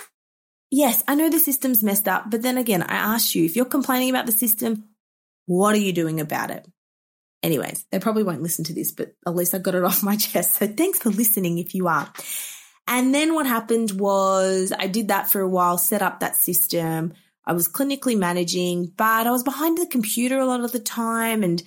yes, 0.70 1.02
I 1.08 1.14
know 1.14 1.30
the 1.30 1.38
system's 1.38 1.82
messed 1.82 2.08
up, 2.08 2.30
but 2.30 2.42
then 2.42 2.58
again, 2.58 2.82
I 2.82 2.94
ask 2.94 3.34
you 3.34 3.44
if 3.44 3.56
you're 3.56 3.64
complaining 3.64 4.10
about 4.10 4.26
the 4.26 4.32
system, 4.32 4.84
what 5.46 5.74
are 5.74 5.78
you 5.78 5.92
doing 5.92 6.20
about 6.20 6.50
it? 6.50 6.66
Anyways, 7.42 7.84
they 7.90 7.98
probably 7.98 8.22
won't 8.22 8.42
listen 8.42 8.64
to 8.66 8.74
this, 8.74 8.92
but 8.92 9.14
at 9.26 9.34
least 9.34 9.54
I 9.54 9.58
got 9.58 9.74
it 9.74 9.84
off 9.90 10.02
my 10.02 10.16
chest. 10.16 10.54
So 10.54 10.66
thanks 10.66 10.98
for 10.98 11.10
listening 11.10 11.58
if 11.58 11.74
you 11.74 11.88
are. 11.88 12.12
And 12.86 13.14
then 13.14 13.34
what 13.34 13.46
happened 13.46 13.92
was 13.92 14.72
I 14.76 14.86
did 14.86 15.08
that 15.08 15.30
for 15.30 15.40
a 15.40 15.48
while, 15.48 15.78
set 15.78 16.02
up 16.02 16.20
that 16.20 16.36
system. 16.36 17.14
I 17.44 17.52
was 17.52 17.68
clinically 17.68 18.16
managing, 18.16 18.92
but 18.96 19.26
I 19.26 19.30
was 19.30 19.42
behind 19.42 19.78
the 19.78 19.86
computer 19.86 20.38
a 20.38 20.46
lot 20.46 20.64
of 20.64 20.72
the 20.72 20.80
time 20.80 21.42
and 21.42 21.62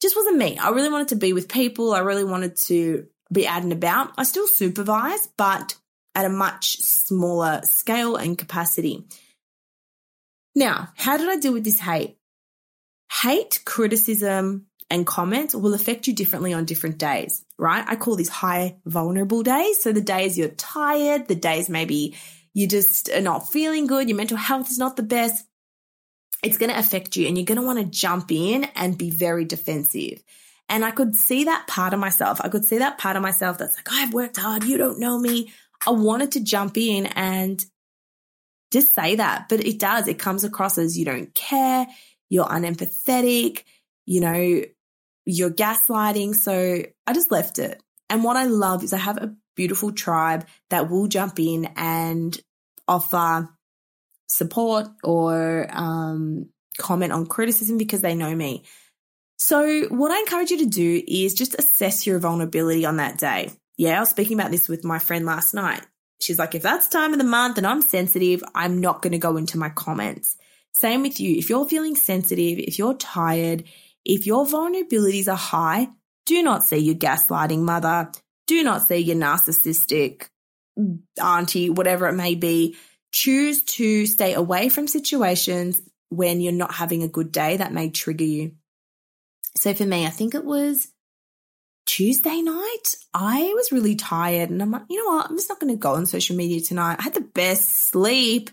just 0.00 0.16
wasn't 0.16 0.38
me. 0.38 0.58
I 0.58 0.70
really 0.70 0.90
wanted 0.90 1.08
to 1.08 1.16
be 1.16 1.32
with 1.32 1.48
people. 1.48 1.92
I 1.92 2.00
really 2.00 2.24
wanted 2.24 2.56
to 2.56 3.06
be 3.32 3.46
out 3.46 3.62
and 3.62 3.72
about. 3.72 4.12
I 4.18 4.24
still 4.24 4.46
supervise, 4.46 5.28
but 5.36 5.76
at 6.14 6.24
a 6.24 6.28
much 6.28 6.78
smaller 6.78 7.60
scale 7.64 8.16
and 8.16 8.36
capacity. 8.36 9.06
Now, 10.54 10.88
how 10.96 11.16
did 11.16 11.28
I 11.28 11.36
deal 11.36 11.52
with 11.52 11.64
this 11.64 11.78
hate? 11.78 12.18
Hate, 13.22 13.60
criticism, 13.64 14.66
and 14.92 15.06
comments 15.06 15.54
will 15.54 15.72
affect 15.72 16.06
you 16.06 16.12
differently 16.12 16.52
on 16.52 16.66
different 16.66 16.98
days, 16.98 17.42
right? 17.56 17.82
I 17.88 17.96
call 17.96 18.14
these 18.14 18.28
high 18.28 18.76
vulnerable 18.84 19.42
days. 19.42 19.82
So 19.82 19.90
the 19.90 20.02
days 20.02 20.36
you're 20.36 20.48
tired, 20.48 21.28
the 21.28 21.34
days 21.34 21.70
maybe 21.70 22.14
you 22.52 22.68
just 22.68 23.08
are 23.08 23.22
not 23.22 23.50
feeling 23.50 23.86
good, 23.86 24.10
your 24.10 24.18
mental 24.18 24.36
health 24.36 24.70
is 24.70 24.76
not 24.76 24.96
the 24.96 25.02
best. 25.02 25.46
It's 26.42 26.58
going 26.58 26.70
to 26.70 26.78
affect 26.78 27.16
you 27.16 27.26
and 27.26 27.38
you're 27.38 27.46
going 27.46 27.58
to 27.58 27.64
want 27.64 27.78
to 27.78 27.86
jump 27.86 28.30
in 28.30 28.64
and 28.76 28.98
be 28.98 29.08
very 29.08 29.46
defensive. 29.46 30.22
And 30.68 30.84
I 30.84 30.90
could 30.90 31.14
see 31.16 31.44
that 31.44 31.66
part 31.66 31.94
of 31.94 31.98
myself. 31.98 32.42
I 32.42 32.50
could 32.50 32.66
see 32.66 32.78
that 32.78 32.98
part 32.98 33.16
of 33.16 33.22
myself 33.22 33.56
that's 33.56 33.76
like, 33.76 33.90
I've 33.90 34.12
worked 34.12 34.36
hard. 34.36 34.64
You 34.64 34.76
don't 34.76 35.00
know 35.00 35.18
me. 35.18 35.54
I 35.86 35.92
wanted 35.92 36.32
to 36.32 36.44
jump 36.44 36.76
in 36.76 37.06
and 37.06 37.64
just 38.70 38.94
say 38.94 39.16
that, 39.16 39.48
but 39.48 39.64
it 39.64 39.78
does. 39.78 40.06
It 40.06 40.18
comes 40.18 40.44
across 40.44 40.76
as 40.76 40.98
you 40.98 41.06
don't 41.06 41.32
care. 41.32 41.86
You're 42.28 42.44
unempathetic. 42.44 43.64
You 44.04 44.20
know, 44.20 44.62
you're 45.24 45.50
gaslighting. 45.50 46.34
So 46.34 46.82
I 47.06 47.12
just 47.12 47.30
left 47.30 47.58
it. 47.58 47.82
And 48.10 48.24
what 48.24 48.36
I 48.36 48.44
love 48.44 48.84
is 48.84 48.92
I 48.92 48.98
have 48.98 49.18
a 49.18 49.34
beautiful 49.56 49.92
tribe 49.92 50.46
that 50.70 50.90
will 50.90 51.06
jump 51.06 51.38
in 51.38 51.68
and 51.76 52.38
offer 52.88 53.48
support 54.28 54.88
or 55.02 55.66
um, 55.70 56.48
comment 56.78 57.12
on 57.12 57.26
criticism 57.26 57.78
because 57.78 58.00
they 58.00 58.14
know 58.14 58.34
me. 58.34 58.64
So, 59.38 59.86
what 59.88 60.12
I 60.12 60.20
encourage 60.20 60.50
you 60.50 60.58
to 60.58 60.66
do 60.66 61.02
is 61.06 61.34
just 61.34 61.58
assess 61.58 62.06
your 62.06 62.20
vulnerability 62.20 62.84
on 62.84 62.98
that 62.98 63.18
day. 63.18 63.50
Yeah, 63.76 63.96
I 63.96 64.00
was 64.00 64.10
speaking 64.10 64.38
about 64.38 64.52
this 64.52 64.68
with 64.68 64.84
my 64.84 64.98
friend 64.98 65.26
last 65.26 65.52
night. 65.52 65.84
She's 66.20 66.38
like, 66.38 66.54
if 66.54 66.62
that's 66.62 66.88
time 66.88 67.12
of 67.12 67.18
the 67.18 67.24
month 67.24 67.58
and 67.58 67.66
I'm 67.66 67.82
sensitive, 67.82 68.44
I'm 68.54 68.80
not 68.80 69.02
going 69.02 69.12
to 69.12 69.18
go 69.18 69.36
into 69.36 69.58
my 69.58 69.70
comments. 69.70 70.36
Same 70.72 71.02
with 71.02 71.18
you. 71.18 71.36
If 71.36 71.50
you're 71.50 71.68
feeling 71.68 71.96
sensitive, 71.96 72.60
if 72.60 72.78
you're 72.78 72.94
tired, 72.94 73.64
if 74.04 74.26
your 74.26 74.46
vulnerabilities 74.46 75.28
are 75.28 75.36
high, 75.36 75.88
do 76.26 76.42
not 76.42 76.64
see 76.64 76.78
your 76.78 76.94
gaslighting 76.94 77.60
mother. 77.60 78.10
Do 78.46 78.62
not 78.62 78.82
see 78.82 78.98
your 78.98 79.16
narcissistic 79.16 80.28
auntie, 81.22 81.70
whatever 81.70 82.08
it 82.08 82.14
may 82.14 82.34
be. 82.34 82.76
Choose 83.12 83.62
to 83.64 84.06
stay 84.06 84.34
away 84.34 84.68
from 84.68 84.88
situations 84.88 85.80
when 86.08 86.40
you're 86.40 86.52
not 86.52 86.74
having 86.74 87.02
a 87.02 87.08
good 87.08 87.32
day 87.32 87.56
that 87.56 87.72
may 87.72 87.90
trigger 87.90 88.24
you. 88.24 88.52
So 89.56 89.74
for 89.74 89.84
me, 89.84 90.06
I 90.06 90.10
think 90.10 90.34
it 90.34 90.44
was 90.44 90.88
Tuesday 91.86 92.40
night. 92.40 92.96
I 93.12 93.52
was 93.54 93.72
really 93.72 93.96
tired 93.96 94.50
and 94.50 94.62
I'm 94.62 94.70
like, 94.70 94.82
you 94.88 95.04
know 95.04 95.14
what? 95.14 95.28
I'm 95.28 95.36
just 95.36 95.48
not 95.48 95.60
going 95.60 95.72
to 95.72 95.78
go 95.78 95.94
on 95.94 96.06
social 96.06 96.36
media 96.36 96.60
tonight. 96.60 96.96
I 96.98 97.02
had 97.02 97.14
the 97.14 97.20
best 97.20 97.68
sleep. 97.68 98.50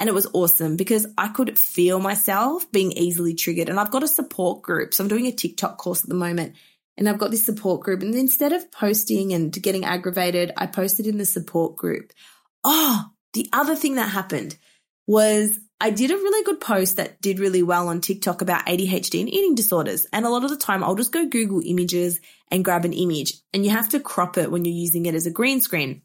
And 0.00 0.08
it 0.08 0.14
was 0.14 0.26
awesome 0.32 0.76
because 0.76 1.06
I 1.18 1.28
could 1.28 1.58
feel 1.58 2.00
myself 2.00 2.72
being 2.72 2.92
easily 2.92 3.34
triggered. 3.34 3.68
And 3.68 3.78
I've 3.78 3.90
got 3.90 4.02
a 4.02 4.08
support 4.08 4.62
group. 4.62 4.94
So 4.94 5.04
I'm 5.04 5.08
doing 5.08 5.26
a 5.26 5.32
TikTok 5.32 5.76
course 5.76 6.02
at 6.02 6.08
the 6.08 6.14
moment 6.14 6.56
and 6.96 7.06
I've 7.06 7.18
got 7.18 7.30
this 7.30 7.44
support 7.44 7.82
group. 7.82 8.00
And 8.00 8.14
instead 8.14 8.52
of 8.52 8.72
posting 8.72 9.34
and 9.34 9.52
getting 9.52 9.84
aggravated, 9.84 10.52
I 10.56 10.66
posted 10.66 11.06
in 11.06 11.18
the 11.18 11.26
support 11.26 11.76
group. 11.76 12.14
Oh, 12.64 13.10
the 13.34 13.50
other 13.52 13.76
thing 13.76 13.96
that 13.96 14.08
happened 14.08 14.56
was 15.06 15.58
I 15.78 15.90
did 15.90 16.10
a 16.10 16.14
really 16.14 16.44
good 16.44 16.62
post 16.62 16.96
that 16.96 17.20
did 17.20 17.38
really 17.38 17.62
well 17.62 17.88
on 17.88 18.00
TikTok 18.00 18.40
about 18.40 18.66
ADHD 18.66 19.20
and 19.20 19.28
eating 19.28 19.54
disorders. 19.54 20.06
And 20.14 20.24
a 20.24 20.30
lot 20.30 20.44
of 20.44 20.50
the 20.50 20.56
time 20.56 20.82
I'll 20.82 20.94
just 20.94 21.12
go 21.12 21.26
Google 21.26 21.60
images 21.62 22.20
and 22.50 22.64
grab 22.64 22.86
an 22.86 22.94
image 22.94 23.34
and 23.52 23.66
you 23.66 23.70
have 23.70 23.90
to 23.90 24.00
crop 24.00 24.38
it 24.38 24.50
when 24.50 24.64
you're 24.64 24.74
using 24.74 25.04
it 25.04 25.14
as 25.14 25.26
a 25.26 25.30
green 25.30 25.60
screen. 25.60 26.00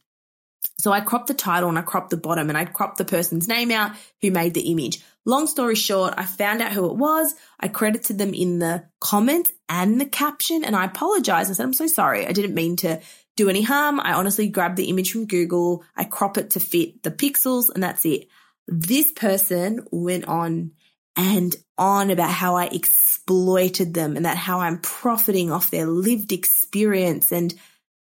So 0.78 0.92
I 0.92 1.02
cropped 1.02 1.28
the 1.28 1.34
title 1.34 1.70
and 1.70 1.78
I 1.78 1.82
cropped 1.82 2.10
the 2.10 2.18
bottom 2.18 2.50
and 2.50 2.58
I 2.58 2.66
cropped 2.66 2.98
the 2.98 3.06
person's 3.06 3.48
name 3.48 3.72
out 3.72 3.92
who 4.22 4.32
made 4.32 4.54
the 4.54 4.72
image. 4.72 5.02
Long 5.26 5.48
story 5.48 5.76
short, 5.76 6.14
I 6.18 6.26
found 6.26 6.62
out 6.62 6.72
who 6.72 6.86
it 6.90 6.96
was. 6.96 7.34
I 7.60 7.68
credited 7.68 8.18
them 8.18 8.34
in 8.34 8.60
the 8.60 8.86
comment 9.00 9.50
and 9.68 10.00
the 10.00 10.06
caption 10.06 10.64
and 10.64 10.76
I 10.76 10.86
apologized. 10.86 11.50
I 11.50 11.54
said, 11.54 11.64
I'm 11.64 11.74
so 11.74 11.88
sorry. 11.88 12.28
I 12.28 12.32
didn't 12.32 12.54
mean 12.54 12.76
to 12.78 13.02
do 13.36 13.50
any 13.50 13.64
harm. 13.64 14.00
I 14.00 14.14
honestly 14.14 14.48
grabbed 14.48 14.78
the 14.78 14.90
image 14.90 15.12
from 15.12 15.26
Google. 15.26 15.84
I 15.96 16.04
crop 16.04 16.38
it 16.38 16.52
to 16.52 16.60
fit 16.60 17.04
the 17.04 17.12
pixels 17.12 17.70
and 17.74 17.84
that's 17.84 18.06
it. 18.06 18.28
This 18.68 19.12
person 19.12 19.86
went 19.92 20.26
on 20.26 20.72
and 21.16 21.56
on 21.78 22.12
about 22.12 22.30
how 22.30 22.56
I 22.56 22.66
exploited 22.66 23.94
them 23.94 24.16
and 24.16 24.26
that 24.26 24.38
how 24.38 24.60
I'm 24.60 24.80
profiting 24.80 25.52
off 25.52 25.72
their 25.72 25.86
lived 25.86 26.32
experience. 26.32 27.32
And 27.32 27.54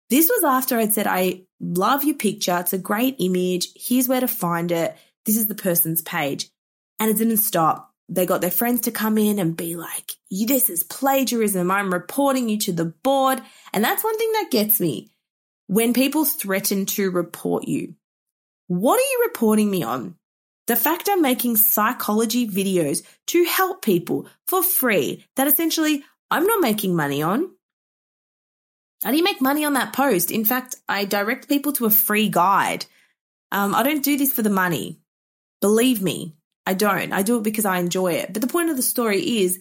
this 0.10 0.30
was 0.30 0.44
after 0.44 0.78
I'd 0.78 0.94
said, 0.94 1.08
I 1.08 1.44
love 1.62 2.04
your 2.04 2.16
picture. 2.16 2.58
It's 2.60 2.74
a 2.74 2.78
great 2.78 3.16
image. 3.20 3.70
Here's 3.76 4.08
where 4.08 4.20
to 4.20 4.28
find 4.28 4.72
it. 4.72 4.98
This 5.26 5.38
is 5.38 5.48
the 5.48 5.56
person's 5.56 6.02
page. 6.02 6.50
And 7.00 7.10
it 7.10 7.18
didn't 7.18 7.38
stop. 7.38 7.94
They 8.10 8.26
got 8.26 8.42
their 8.42 8.52
friends 8.52 8.82
to 8.82 8.92
come 8.92 9.18
in 9.18 9.40
and 9.40 9.56
be 9.56 9.76
like, 9.76 10.12
this 10.30 10.70
is 10.70 10.84
plagiarism. 10.84 11.72
I'm 11.72 11.94
reporting 11.94 12.50
you 12.50 12.58
to 12.60 12.74
the 12.74 12.86
board. 12.86 13.42
And 13.72 13.84
that's 13.84 14.04
one 14.04 14.18
thing 14.18 14.32
that 14.34 14.52
gets 14.52 14.82
me. 14.82 15.12
When 15.68 15.94
people 15.94 16.26
threaten 16.26 16.86
to 16.88 17.12
report 17.12 17.68
you, 17.68 17.96
what 18.68 19.00
are 19.00 19.10
you 19.12 19.24
reporting 19.28 19.72
me 19.72 19.84
on? 19.84 20.16
The 20.68 20.76
fact 20.76 21.10
I'm 21.10 21.22
making 21.22 21.56
psychology 21.56 22.48
videos 22.48 23.04
to 23.28 23.44
help 23.46 23.82
people 23.82 24.28
for 24.48 24.62
free 24.62 25.26
that 25.36 25.48
essentially 25.48 26.04
I'm 26.30 26.46
not 26.46 26.62
making 26.62 26.96
money 26.96 27.22
on. 27.22 27.50
I 29.04 29.12
didn't 29.12 29.26
make 29.26 29.42
money 29.42 29.66
on 29.66 29.74
that 29.74 29.94
post. 29.94 30.32
In 30.32 30.46
fact, 30.46 30.76
I 30.88 31.06
direct 31.06 31.50
people 31.50 31.74
to 31.74 31.86
a 31.86 31.90
free 31.90 32.30
guide. 32.30 32.86
Um, 33.52 33.74
I 33.76 33.84
don't 33.84 34.04
do 34.04 34.18
this 34.18 34.32
for 34.32 34.42
the 34.42 34.50
money. 34.50 35.00
Believe 35.60 36.02
me, 36.02 36.36
I 36.66 36.74
don't. 36.74 37.12
I 37.12 37.22
do 37.22 37.38
it 37.38 37.44
because 37.44 37.66
I 37.66 37.80
enjoy 37.80 38.14
it. 38.14 38.32
But 38.34 38.42
the 38.42 38.48
point 38.48 38.70
of 38.70 38.78
the 38.78 38.84
story 38.84 39.42
is 39.42 39.60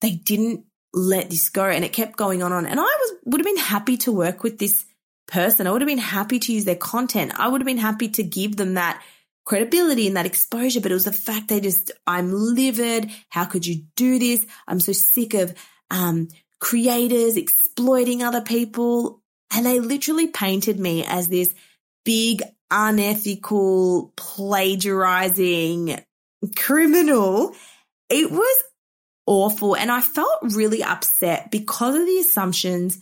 they 0.00 0.12
didn't 0.12 0.64
let 0.92 1.30
this 1.30 1.48
go 1.50 1.64
and 1.64 1.84
it 1.84 1.92
kept 1.92 2.16
going 2.16 2.42
on 2.42 2.52
and 2.52 2.66
on. 2.66 2.70
And 2.70 2.80
I 2.80 2.82
was 2.82 3.12
would 3.26 3.40
have 3.40 3.46
been 3.46 3.56
happy 3.56 3.96
to 3.98 4.12
work 4.12 4.42
with 4.42 4.58
this 4.58 4.84
person. 5.26 5.66
I 5.66 5.70
would 5.70 5.82
have 5.82 5.88
been 5.88 5.98
happy 5.98 6.38
to 6.38 6.52
use 6.52 6.64
their 6.64 6.76
content. 6.76 7.32
I 7.38 7.48
would 7.48 7.60
have 7.60 7.66
been 7.66 7.78
happy 7.78 8.08
to 8.10 8.22
give 8.22 8.56
them 8.56 8.74
that 8.74 9.02
credibility 9.44 10.06
and 10.06 10.16
that 10.16 10.26
exposure, 10.26 10.80
but 10.80 10.90
it 10.90 10.94
was 10.94 11.04
the 11.04 11.12
fact 11.12 11.48
they 11.48 11.60
just, 11.60 11.90
I'm 12.06 12.32
livid. 12.32 13.10
How 13.28 13.44
could 13.44 13.66
you 13.66 13.82
do 13.96 14.18
this? 14.18 14.46
I'm 14.66 14.80
so 14.80 14.92
sick 14.92 15.34
of, 15.34 15.54
um, 15.90 16.28
creators 16.60 17.36
exploiting 17.36 18.22
other 18.22 18.40
people. 18.40 19.20
And 19.52 19.64
they 19.64 19.80
literally 19.80 20.26
painted 20.26 20.78
me 20.78 21.04
as 21.04 21.28
this 21.28 21.54
big, 22.04 22.42
unethical, 22.70 24.12
plagiarizing 24.16 26.00
criminal. 26.56 27.54
It 28.10 28.30
was 28.30 28.62
awful. 29.26 29.76
And 29.76 29.90
I 29.90 30.00
felt 30.00 30.38
really 30.42 30.82
upset 30.82 31.50
because 31.50 31.94
of 31.94 32.06
the 32.06 32.18
assumptions 32.18 32.98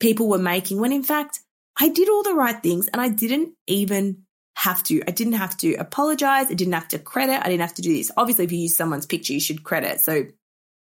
people 0.00 0.28
were 0.28 0.38
making 0.38 0.80
when 0.80 0.92
in 0.92 1.02
fact 1.02 1.40
I 1.78 1.88
did 1.88 2.08
all 2.08 2.22
the 2.22 2.34
right 2.34 2.60
things 2.60 2.88
and 2.88 3.00
I 3.00 3.08
didn't 3.08 3.54
even 3.66 4.24
have 4.56 4.82
to. 4.84 5.02
I 5.06 5.12
didn't 5.12 5.34
have 5.34 5.56
to 5.58 5.74
apologize. 5.74 6.46
I 6.50 6.54
didn't 6.54 6.74
have 6.74 6.88
to 6.88 6.98
credit. 6.98 7.40
I 7.40 7.48
didn't 7.48 7.62
have 7.62 7.74
to 7.74 7.82
do 7.82 7.94
this. 7.94 8.10
Obviously, 8.16 8.44
if 8.44 8.52
you 8.52 8.58
use 8.58 8.76
someone's 8.76 9.06
picture, 9.06 9.32
you 9.32 9.40
should 9.40 9.64
credit. 9.64 10.00
So 10.00 10.24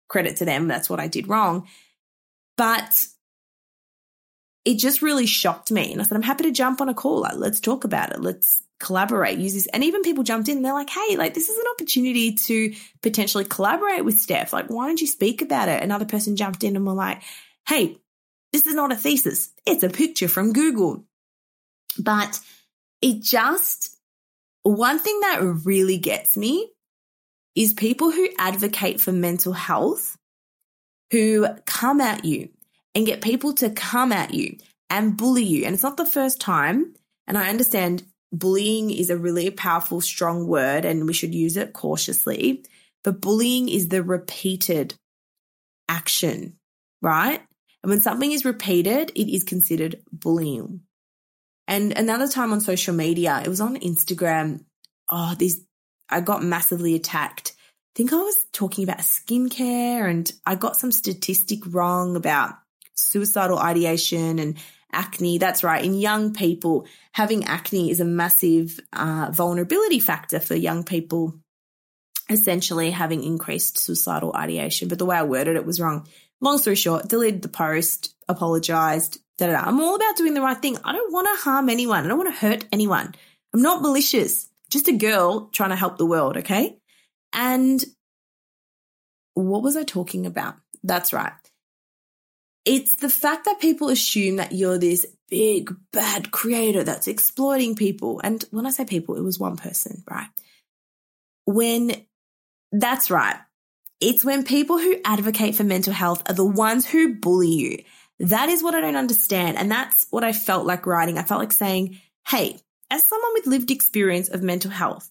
credit 0.09 0.37
to 0.37 0.45
them. 0.45 0.69
That's 0.69 0.89
what 0.89 1.01
I 1.01 1.09
did 1.09 1.29
wrong. 1.29 1.67
But 2.57 3.07
it 4.65 4.79
just 4.79 5.03
really 5.03 5.27
shocked 5.27 5.71
me. 5.71 5.93
And 5.93 6.01
I 6.01 6.05
said, 6.05 6.17
I'm 6.17 6.23
happy 6.23 6.45
to 6.45 6.51
jump 6.51 6.81
on 6.81 6.89
a 6.89 6.95
call. 6.95 7.21
Like, 7.21 7.37
let's 7.37 7.61
talk 7.61 7.85
about 7.85 8.13
it. 8.13 8.21
Let's 8.21 8.63
collaborate, 8.81 9.39
use 9.39 9.55
this. 9.55 9.67
And 9.69 9.85
even 9.85 10.03
people 10.03 10.25
jumped 10.25 10.49
in, 10.49 10.63
they're 10.63 10.73
like, 10.73 10.91
hey, 10.91 11.17
like, 11.17 11.35
this 11.35 11.49
is 11.49 11.57
an 11.57 11.65
opportunity 11.75 12.35
to 12.35 12.75
potentially 13.03 13.45
collaborate 13.45 14.05
with 14.05 14.19
Steph. 14.19 14.53
Like, 14.53 14.67
why 14.67 14.87
don't 14.87 15.01
you 15.01 15.07
speak 15.07 15.41
about 15.41 15.69
it? 15.69 15.83
Another 15.83 16.05
person 16.05 16.37
jumped 16.37 16.65
in 16.65 16.77
and 16.77 16.87
were 16.87 16.93
like, 16.93 17.23
hey, 17.69 17.99
this 18.53 18.67
is 18.67 18.75
not 18.75 18.93
a 18.93 18.97
thesis. 18.97 19.51
It's 19.67 19.83
a 19.83 19.89
picture 19.89 20.29
from 20.29 20.53
Google. 20.53 21.05
But 21.99 22.41
it 23.01 23.23
just, 23.23 23.97
one 24.63 24.99
thing 24.99 25.21
that 25.21 25.61
really 25.65 25.99
gets 25.99 26.37
me 26.37 26.71
is 27.55 27.73
people 27.73 28.11
who 28.11 28.29
advocate 28.39 29.01
for 29.01 29.13
mental 29.13 29.53
health 29.53 30.16
who 31.11 31.47
come 31.67 32.01
at 32.01 32.25
you 32.25 32.49
and 32.95 33.07
get 33.07 33.21
people 33.21 33.53
to 33.55 33.71
come 33.71 34.13
at 34.13 34.35
you 34.35 34.57
and 34.91 35.17
bully 35.17 35.45
you. 35.45 35.65
And 35.65 35.75
it's 35.75 35.83
not 35.83 35.97
the 35.97 36.07
first 36.07 36.41
time. 36.41 36.95
And 37.27 37.37
I 37.37 37.49
understand 37.49 38.05
bullying 38.33 38.91
is 38.91 39.11
a 39.11 39.17
really 39.17 39.51
powerful, 39.51 40.01
strong 40.01 40.47
word 40.47 40.85
and 40.85 41.07
we 41.07 41.13
should 41.13 41.35
use 41.35 41.57
it 41.57 41.73
cautiously. 41.73 42.65
But 43.05 43.21
bullying 43.21 43.69
is 43.69 43.89
the 43.89 44.03
repeated 44.03 44.95
action, 45.89 46.57
right? 47.03 47.41
And 47.83 47.91
when 47.91 48.01
something 48.01 48.33
is 48.33 48.45
repeated, 48.45 49.13
it 49.15 49.33
is 49.33 49.45
considered 49.45 50.03
bullying. 50.13 50.81
And 51.69 51.93
another 51.93 52.29
time 52.29 52.53
on 52.53 52.61
social 52.61 52.95
media, 52.95 53.43
it 53.45 53.49
was 53.49 53.61
on 53.61 53.77
Instagram. 53.77 54.65
Oh, 55.09 55.35
these, 55.37 55.65
I 56.09 56.21
got 56.21 56.43
massively 56.43 56.95
attacked. 56.95 57.55
Think 57.97 58.13
I 58.13 58.17
was 58.17 58.37
talking 58.53 58.85
about 58.85 58.99
skincare 58.99 60.07
and 60.07 60.31
I 60.45 60.55
got 60.55 60.77
some 60.77 60.93
statistic 60.93 61.61
wrong 61.65 62.15
about 62.15 62.53
suicidal 62.93 63.59
ideation 63.59 64.39
and 64.39 64.59
acne. 64.93 65.39
That's 65.39 65.65
right. 65.65 65.83
In 65.83 65.95
young 65.95 66.35
people, 66.35 66.87
having 67.13 67.47
acne 67.47 67.91
is 67.91 68.01
a 68.01 68.05
massive 68.05 68.79
uh, 68.93 69.31
vulnerability 69.33 69.99
factor 69.99 70.41
for 70.41 70.55
young 70.55 70.85
people, 70.85 71.41
essentially 72.29 72.91
having 72.91 73.25
increased 73.25 73.79
suicidal 73.79 74.37
ideation. 74.37 74.89
But 74.89 74.99
the 74.99 75.07
way 75.07 75.17
I 75.17 75.23
worded 75.23 75.57
it 75.57 75.65
was 75.65 75.81
wrong. 75.81 76.07
Long 76.43 76.59
story 76.59 76.77
short, 76.77 77.09
deleted 77.09 77.41
the 77.41 77.49
post, 77.49 78.15
apologized, 78.29 79.21
da, 79.39 79.47
da, 79.47 79.53
da. 79.55 79.67
I'm 79.67 79.81
all 79.81 79.97
about 79.97 80.19
doing 80.19 80.35
the 80.35 80.43
right 80.43 80.61
thing. 80.61 80.77
I 80.85 80.93
don't 80.93 81.15
want 81.15 81.29
to 81.29 81.43
harm 81.43 81.71
anyone. 81.71 82.05
I 82.05 82.09
don't 82.09 82.19
want 82.19 82.35
to 82.35 82.47
hurt 82.47 82.67
anyone. 82.71 83.15
I'm 83.55 83.63
not 83.63 83.81
malicious. 83.81 84.51
Just 84.69 84.89
a 84.89 84.93
girl 84.93 85.47
trying 85.47 85.71
to 85.71 85.77
help 85.77 85.97
the 85.97 86.05
world. 86.05 86.37
Okay. 86.37 86.77
And 87.33 87.85
what 89.35 89.63
was 89.63 89.77
I 89.77 89.85
talking 89.85 90.27
about? 90.27 90.57
That's 90.83 91.13
right. 91.13 91.33
It's 92.65 92.97
the 92.97 93.09
fact 93.09 93.45
that 93.45 93.61
people 93.61 93.91
assume 93.91 94.37
that 94.37 94.53
you're 94.53 94.79
this 94.79 95.07
big, 95.29 95.75
bad 95.93 96.31
creator 96.31 96.83
that's 96.83 97.07
exploiting 97.07 97.77
people. 97.77 98.21
And 98.25 98.45
when 98.51 98.67
I 98.67 98.71
say 98.71 98.85
people, 98.85 99.17
it 99.17 99.23
was 99.23 99.39
one 99.39 99.57
person, 99.57 100.03
right? 100.11 100.29
When 101.45 101.93
that's 102.73 103.11
right. 103.11 103.37
It's 104.01 104.25
when 104.25 104.45
people 104.45 104.79
who 104.79 104.97
advocate 105.05 105.55
for 105.55 105.65
mental 105.65 105.93
health 105.93 106.29
are 106.29 106.35
the 106.35 106.45
ones 106.45 106.87
who 106.87 107.15
bully 107.15 107.49
you. 107.51 107.79
That 108.19 108.49
is 108.49 108.63
what 108.63 108.75
I 108.75 108.81
don't 108.81 108.97
understand. 108.97 109.57
And 109.57 109.71
that's 109.71 110.07
what 110.11 110.25
I 110.25 110.33
felt 110.33 110.67
like 110.67 110.87
writing. 110.87 111.19
I 111.19 111.23
felt 111.23 111.41
like 111.41 111.53
saying, 111.53 112.01
Hey, 112.27 112.59
as 112.91 113.05
someone 113.05 113.33
with 113.35 113.47
lived 113.47 113.71
experience 113.71 114.29
of 114.29 114.43
mental 114.43 114.71
health, 114.71 115.09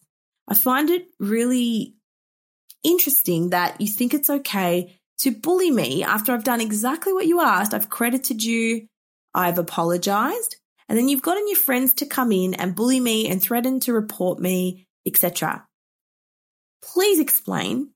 I 0.47 0.55
find 0.55 0.89
it 0.89 1.07
really 1.19 1.95
interesting 2.85 3.49
that 3.49 3.81
you 3.81 3.87
think 3.87 4.13
it's 4.13 4.29
okay 4.29 4.97
to 5.19 5.31
bully 5.31 5.71
me 5.71 6.03
after 6.03 6.31
I've 6.31 6.43
done 6.43 6.61
exactly 6.61 7.13
what 7.13 7.27
you 7.27 7.41
asked. 7.41 7.73
I've 7.73 7.89
credited 7.89 8.43
you. 8.43 8.87
I've 9.33 9.57
apologized. 9.57 10.55
And 10.87 10.97
then 10.97 11.09
you've 11.09 11.21
gotten 11.21 11.47
your 11.47 11.57
friends 11.57 11.93
to 11.95 12.05
come 12.05 12.31
in 12.31 12.53
and 12.53 12.75
bully 12.75 12.99
me 12.99 13.27
and 13.27 13.41
threaten 13.41 13.79
to 13.81 13.93
report 13.93 14.39
me, 14.39 14.87
etc. 15.05 15.65
Please 16.83 17.19
explain 17.19 17.89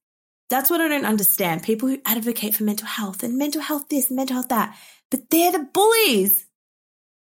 that's 0.49 0.69
what 0.69 0.81
I 0.81 0.87
don't 0.87 1.05
understand. 1.05 1.63
People 1.63 1.89
who 1.89 2.01
advocate 2.05 2.55
for 2.55 2.63
mental 2.63 2.87
health 2.87 3.21
and 3.21 3.37
mental 3.37 3.61
health 3.61 3.87
this, 3.89 4.09
mental 4.09 4.35
health 4.35 4.49
that, 4.49 4.75
but 5.11 5.29
they're 5.29 5.51
the 5.51 5.67
bullies. 5.71 6.47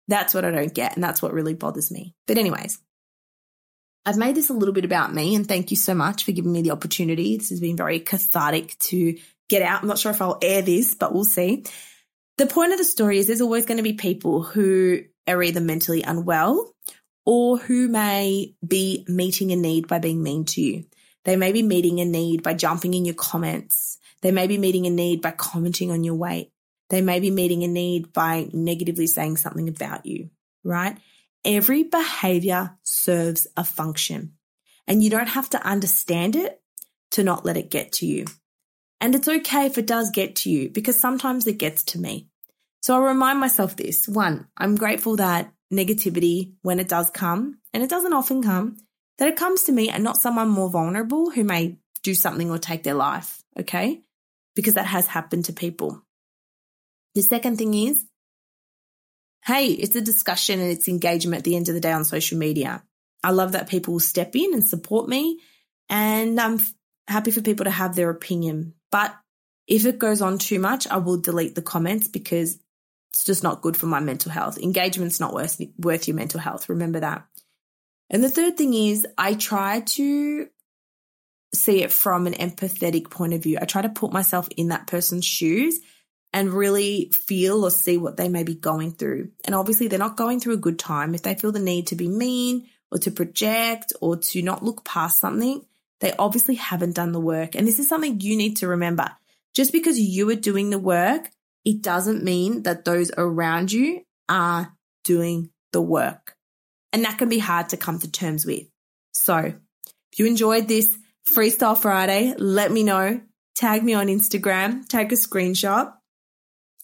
That's 0.07 0.33
what 0.35 0.45
I 0.45 0.51
don't 0.51 0.75
get. 0.75 0.95
And 0.95 1.03
that's 1.03 1.21
what 1.21 1.33
really 1.33 1.55
bothers 1.55 1.91
me. 1.91 2.15
But, 2.27 2.39
anyways, 2.39 2.79
I've 4.07 4.17
made 4.17 4.35
this 4.35 4.51
a 4.51 4.55
little 4.55 4.75
bit 4.75 4.85
about 4.85 5.15
me. 5.15 5.35
And 5.35 5.47
thank 5.47 5.71
you 5.71 5.77
so 5.77 5.95
much 5.95 6.25
for 6.25 6.33
giving 6.33 6.53
me 6.53 6.63
the 6.63 6.71
opportunity. 6.71 7.37
This 7.37 7.51
has 7.51 7.61
been 7.61 7.77
very 7.77 8.01
cathartic 8.01 8.79
to 8.81 9.19
get 9.49 9.63
out. 9.63 9.83
I'm 9.83 9.89
not 9.89 9.99
sure 9.99 10.13
if 10.13 10.23
I'll 10.23 10.39
air 10.43 10.63
this, 10.63 10.95
but 10.95 11.13
we'll 11.13 11.25
see. 11.25 11.65
The 12.39 12.47
point 12.47 12.73
of 12.73 12.79
the 12.79 12.85
story 12.85 13.19
is 13.19 13.27
there's 13.27 13.43
always 13.43 13.67
going 13.67 13.77
to 13.77 13.83
be 13.83 13.93
people 13.93 14.43
who 14.43 15.03
are 15.29 15.43
either 15.43 15.61
mentally 15.61 16.03
unwell 16.03 16.75
or 17.27 17.59
who 17.59 17.89
may 17.89 18.55
be 18.67 19.05
meeting 19.07 19.53
a 19.53 19.57
need 19.57 19.87
by 19.87 19.99
being 19.99 20.23
mean 20.23 20.47
to 20.47 20.63
you. 20.63 20.85
They 21.25 21.37
may 21.37 21.53
be 21.53 21.63
meeting 21.63 22.01
a 22.01 22.05
need 22.07 22.43
by 22.43 22.55
jumping 22.55 22.95
in 22.95 23.05
your 23.05 23.15
comments. 23.15 23.99
They 24.23 24.33
may 24.33 24.47
be 24.47 24.57
meeting 24.57 24.87
a 24.87 24.91
need 24.91 25.21
by 25.21 25.33
commenting 25.33 25.91
on 25.91 26.03
your 26.03 26.15
weight. 26.15 26.51
They 26.89 27.03
may 27.03 27.21
be 27.21 27.31
meeting 27.31 27.63
a 27.63 27.69
need 27.69 28.13
by 28.13 28.49
negatively 28.53 29.07
saying 29.07 29.37
something 29.37 29.69
about 29.69 30.07
you, 30.07 30.31
right? 30.65 30.97
Every 31.45 31.85
behavior 31.85 32.77
serves 32.83 33.47
a 33.57 33.65
function 33.65 34.35
and 34.87 35.03
you 35.03 35.11
don't 35.11 35.29
have 35.29 35.51
to 35.51 35.67
understand 35.67 36.37
it 36.37 36.61
to 37.13 37.23
not 37.23 37.45
let 37.45 37.57
it 37.57 37.71
get 37.71 37.93
to 37.93 38.07
you. 38.07 38.27
And 39.01 39.15
it's 39.15 39.29
okay 39.29 39.67
if 39.67 39.79
it 39.79 39.87
does 39.87 40.11
get 40.11 40.37
to 40.37 40.51
you 40.51 40.69
because 40.69 40.99
sometimes 40.99 41.47
it 41.47 41.59
gets 41.59 41.85
to 41.85 41.99
me. 41.99 42.29
So 42.83 42.95
I 42.97 43.09
remind 43.09 43.41
myself 43.41 43.77
this. 43.77 44.07
One, 44.09 44.49
I'm 44.57 44.75
grateful 44.75 45.17
that 45.17 45.53
negativity, 45.73 46.55
when 46.63 46.81
it 46.81 46.89
does 46.89 47.11
come, 47.11 47.59
and 47.73 47.83
it 47.83 47.91
doesn't 47.91 48.13
often 48.13 48.43
come, 48.43 48.77
that 49.19 49.29
it 49.29 49.37
comes 49.37 49.65
to 49.65 49.73
me 49.73 49.89
and 49.89 50.03
not 50.03 50.17
someone 50.17 50.49
more 50.49 50.71
vulnerable 50.71 51.31
who 51.31 51.45
may 51.45 51.79
do 52.03 52.15
something 52.15 52.51
or 52.51 52.59
take 52.59 52.83
their 52.83 52.95
life. 52.95 53.43
Okay. 53.59 54.03
Because 54.57 54.75
that 54.75 54.87
has 54.87 55.07
happened 55.07 55.47
to 55.47 55.53
people. 55.53 56.03
The 57.15 57.23
second 57.23 57.57
thing 57.57 57.75
is, 57.75 58.05
hey, 59.45 59.69
it's 59.69 59.97
a 59.97 60.01
discussion 60.01 60.61
and 60.61 60.71
it's 60.71 60.89
engagement 60.89 61.39
at 61.39 61.45
the 61.45 61.57
end 61.57 61.69
of 61.69 61.75
the 61.75 61.81
day 61.81 61.93
on 61.93 62.05
social 62.05 62.39
media. 62.39 62.83
I 63.23 63.31
love 63.31 63.53
that 63.53 63.69
people 63.69 63.93
will 63.93 64.01
step 64.01 64.35
in 64.37 64.55
and 64.55 64.67
support 64.67 65.09
me. 65.09 65.41
And 65.89 66.41
I'm 66.41 66.59
happy 67.09 67.31
for 67.31 67.41
people 67.41 67.65
to 67.65 67.71
have 67.71 67.95
their 67.95 68.11
opinion. 68.11 68.75
But 68.91 69.15
if 69.67 69.87
it 69.87 69.99
goes 69.99 70.21
on 70.21 70.39
too 70.39 70.59
much, 70.59 70.87
I 70.89 70.99
will 70.99 71.19
delete 71.19 71.55
the 71.55 71.63
comments 71.63 72.09
because 72.09 72.59
it's 73.13 73.25
just 73.25 73.43
not 73.43 73.63
good 73.63 73.77
for 73.77 73.87
my 73.87 74.01
mental 74.01 74.31
health. 74.31 74.59
Engagement's 74.59 75.21
not 75.21 75.35
worth, 75.35 75.61
worth 75.79 76.09
your 76.09 76.17
mental 76.17 76.41
health. 76.41 76.69
Remember 76.69 77.01
that. 77.01 77.27
And 78.09 78.23
the 78.23 78.31
third 78.31 78.57
thing 78.57 78.75
is 78.75 79.07
I 79.17 79.35
try 79.35 79.81
to 79.81 80.49
see 81.55 81.83
it 81.83 81.93
from 81.93 82.27
an 82.27 82.35
empathetic 82.35 83.11
point 83.11 83.35
of 83.35 83.43
view. 83.43 83.59
I 83.61 83.65
try 83.65 83.83
to 83.83 83.89
put 83.89 84.13
myself 84.13 84.49
in 84.57 84.69
that 84.69 84.87
person's 84.87 85.25
shoes 85.25 85.81
and 86.33 86.53
really 86.53 87.11
feel 87.13 87.65
or 87.65 87.71
see 87.71 87.97
what 87.97 88.17
they 88.17 88.29
may 88.29 88.45
be 88.45 88.55
going 88.55 88.93
through. 88.93 89.31
And 89.45 89.55
obviously, 89.55 89.89
they're 89.89 89.99
not 89.99 90.17
going 90.17 90.41
through 90.41 90.55
a 90.55 90.59
good 90.59 90.79
time. 90.79 91.15
If 91.15 91.23
they 91.23 91.35
feel 91.35 91.53
the 91.53 91.59
need 91.59 91.89
to 91.89 91.97
be 91.97 92.09
mean 92.09 92.69
or 92.91 92.99
to 92.99 93.11
project 93.11 93.93
or 94.01 94.17
to 94.17 94.43
not 94.43 94.65
look 94.65 94.85
past 94.85 95.19
something, 95.19 95.65
they 96.01 96.15
obviously 96.19 96.55
haven't 96.55 96.95
done 96.95 97.13
the 97.13 97.21
work. 97.21 97.55
And 97.55 97.67
this 97.67 97.79
is 97.79 97.89
something 97.89 98.21
you 98.21 98.37
need 98.37 98.59
to 98.59 98.69
remember. 98.69 99.11
Just 99.55 99.73
because 99.73 99.99
you 99.99 100.29
are 100.31 100.37
doing 100.37 100.71
the 100.71 100.79
work, 100.79 101.31
it 101.65 101.83
doesn't 101.83 102.25
mean 102.25 102.63
that 102.63 102.85
those 102.85 103.11
around 103.17 103.73
you 103.73 104.03
are 104.29 104.73
doing 105.05 105.51
the 105.73 105.83
work. 105.83 106.37
And 106.93 107.05
that 107.05 107.19
can 107.19 107.29
be 107.29 107.39
hard 107.39 107.71
to 107.71 107.77
come 107.77 107.99
to 107.99 108.11
terms 108.11 108.47
with. 108.47 108.67
So 109.13 109.37
if 109.37 110.19
you 110.19 110.27
enjoyed 110.27 110.69
this 110.69 110.97
Freestyle 111.29 111.79
Friday, 111.79 112.35
let 112.39 112.73
me 112.73 112.83
know. 112.83 113.21
Tag 113.55 113.85
me 113.85 113.95
on 113.95 114.07
Instagram, 114.07 114.87
take 114.89 115.13
a 115.13 115.17
screenshot, 115.17 115.93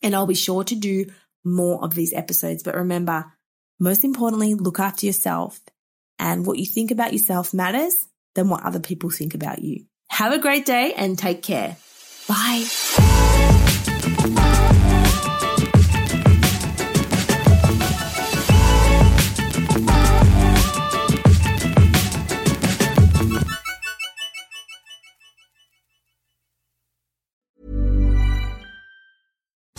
and 0.06 0.14
I'll 0.14 0.26
be 0.26 0.34
sure 0.34 0.62
to 0.64 0.74
do 0.74 1.06
more 1.44 1.82
of 1.84 1.94
these 1.94 2.12
episodes. 2.12 2.62
But 2.62 2.76
remember, 2.76 3.26
most 3.78 4.04
importantly, 4.04 4.54
look 4.54 4.78
after 4.80 5.04
yourself. 5.06 5.60
and 6.18 6.46
what 6.46 6.58
you 6.58 6.64
think 6.64 6.90
about 6.90 7.12
yourself 7.12 7.52
matters 7.52 8.06
than 8.34 8.48
what 8.48 8.62
other 8.64 8.80
people 8.80 9.10
think 9.10 9.34
about 9.34 9.60
you. 9.60 9.84
Have 10.08 10.32
a 10.32 10.38
great 10.38 10.64
day 10.64 10.94
and 10.94 11.18
take 11.18 11.42
care. 11.42 11.76
Bye. 12.26 13.05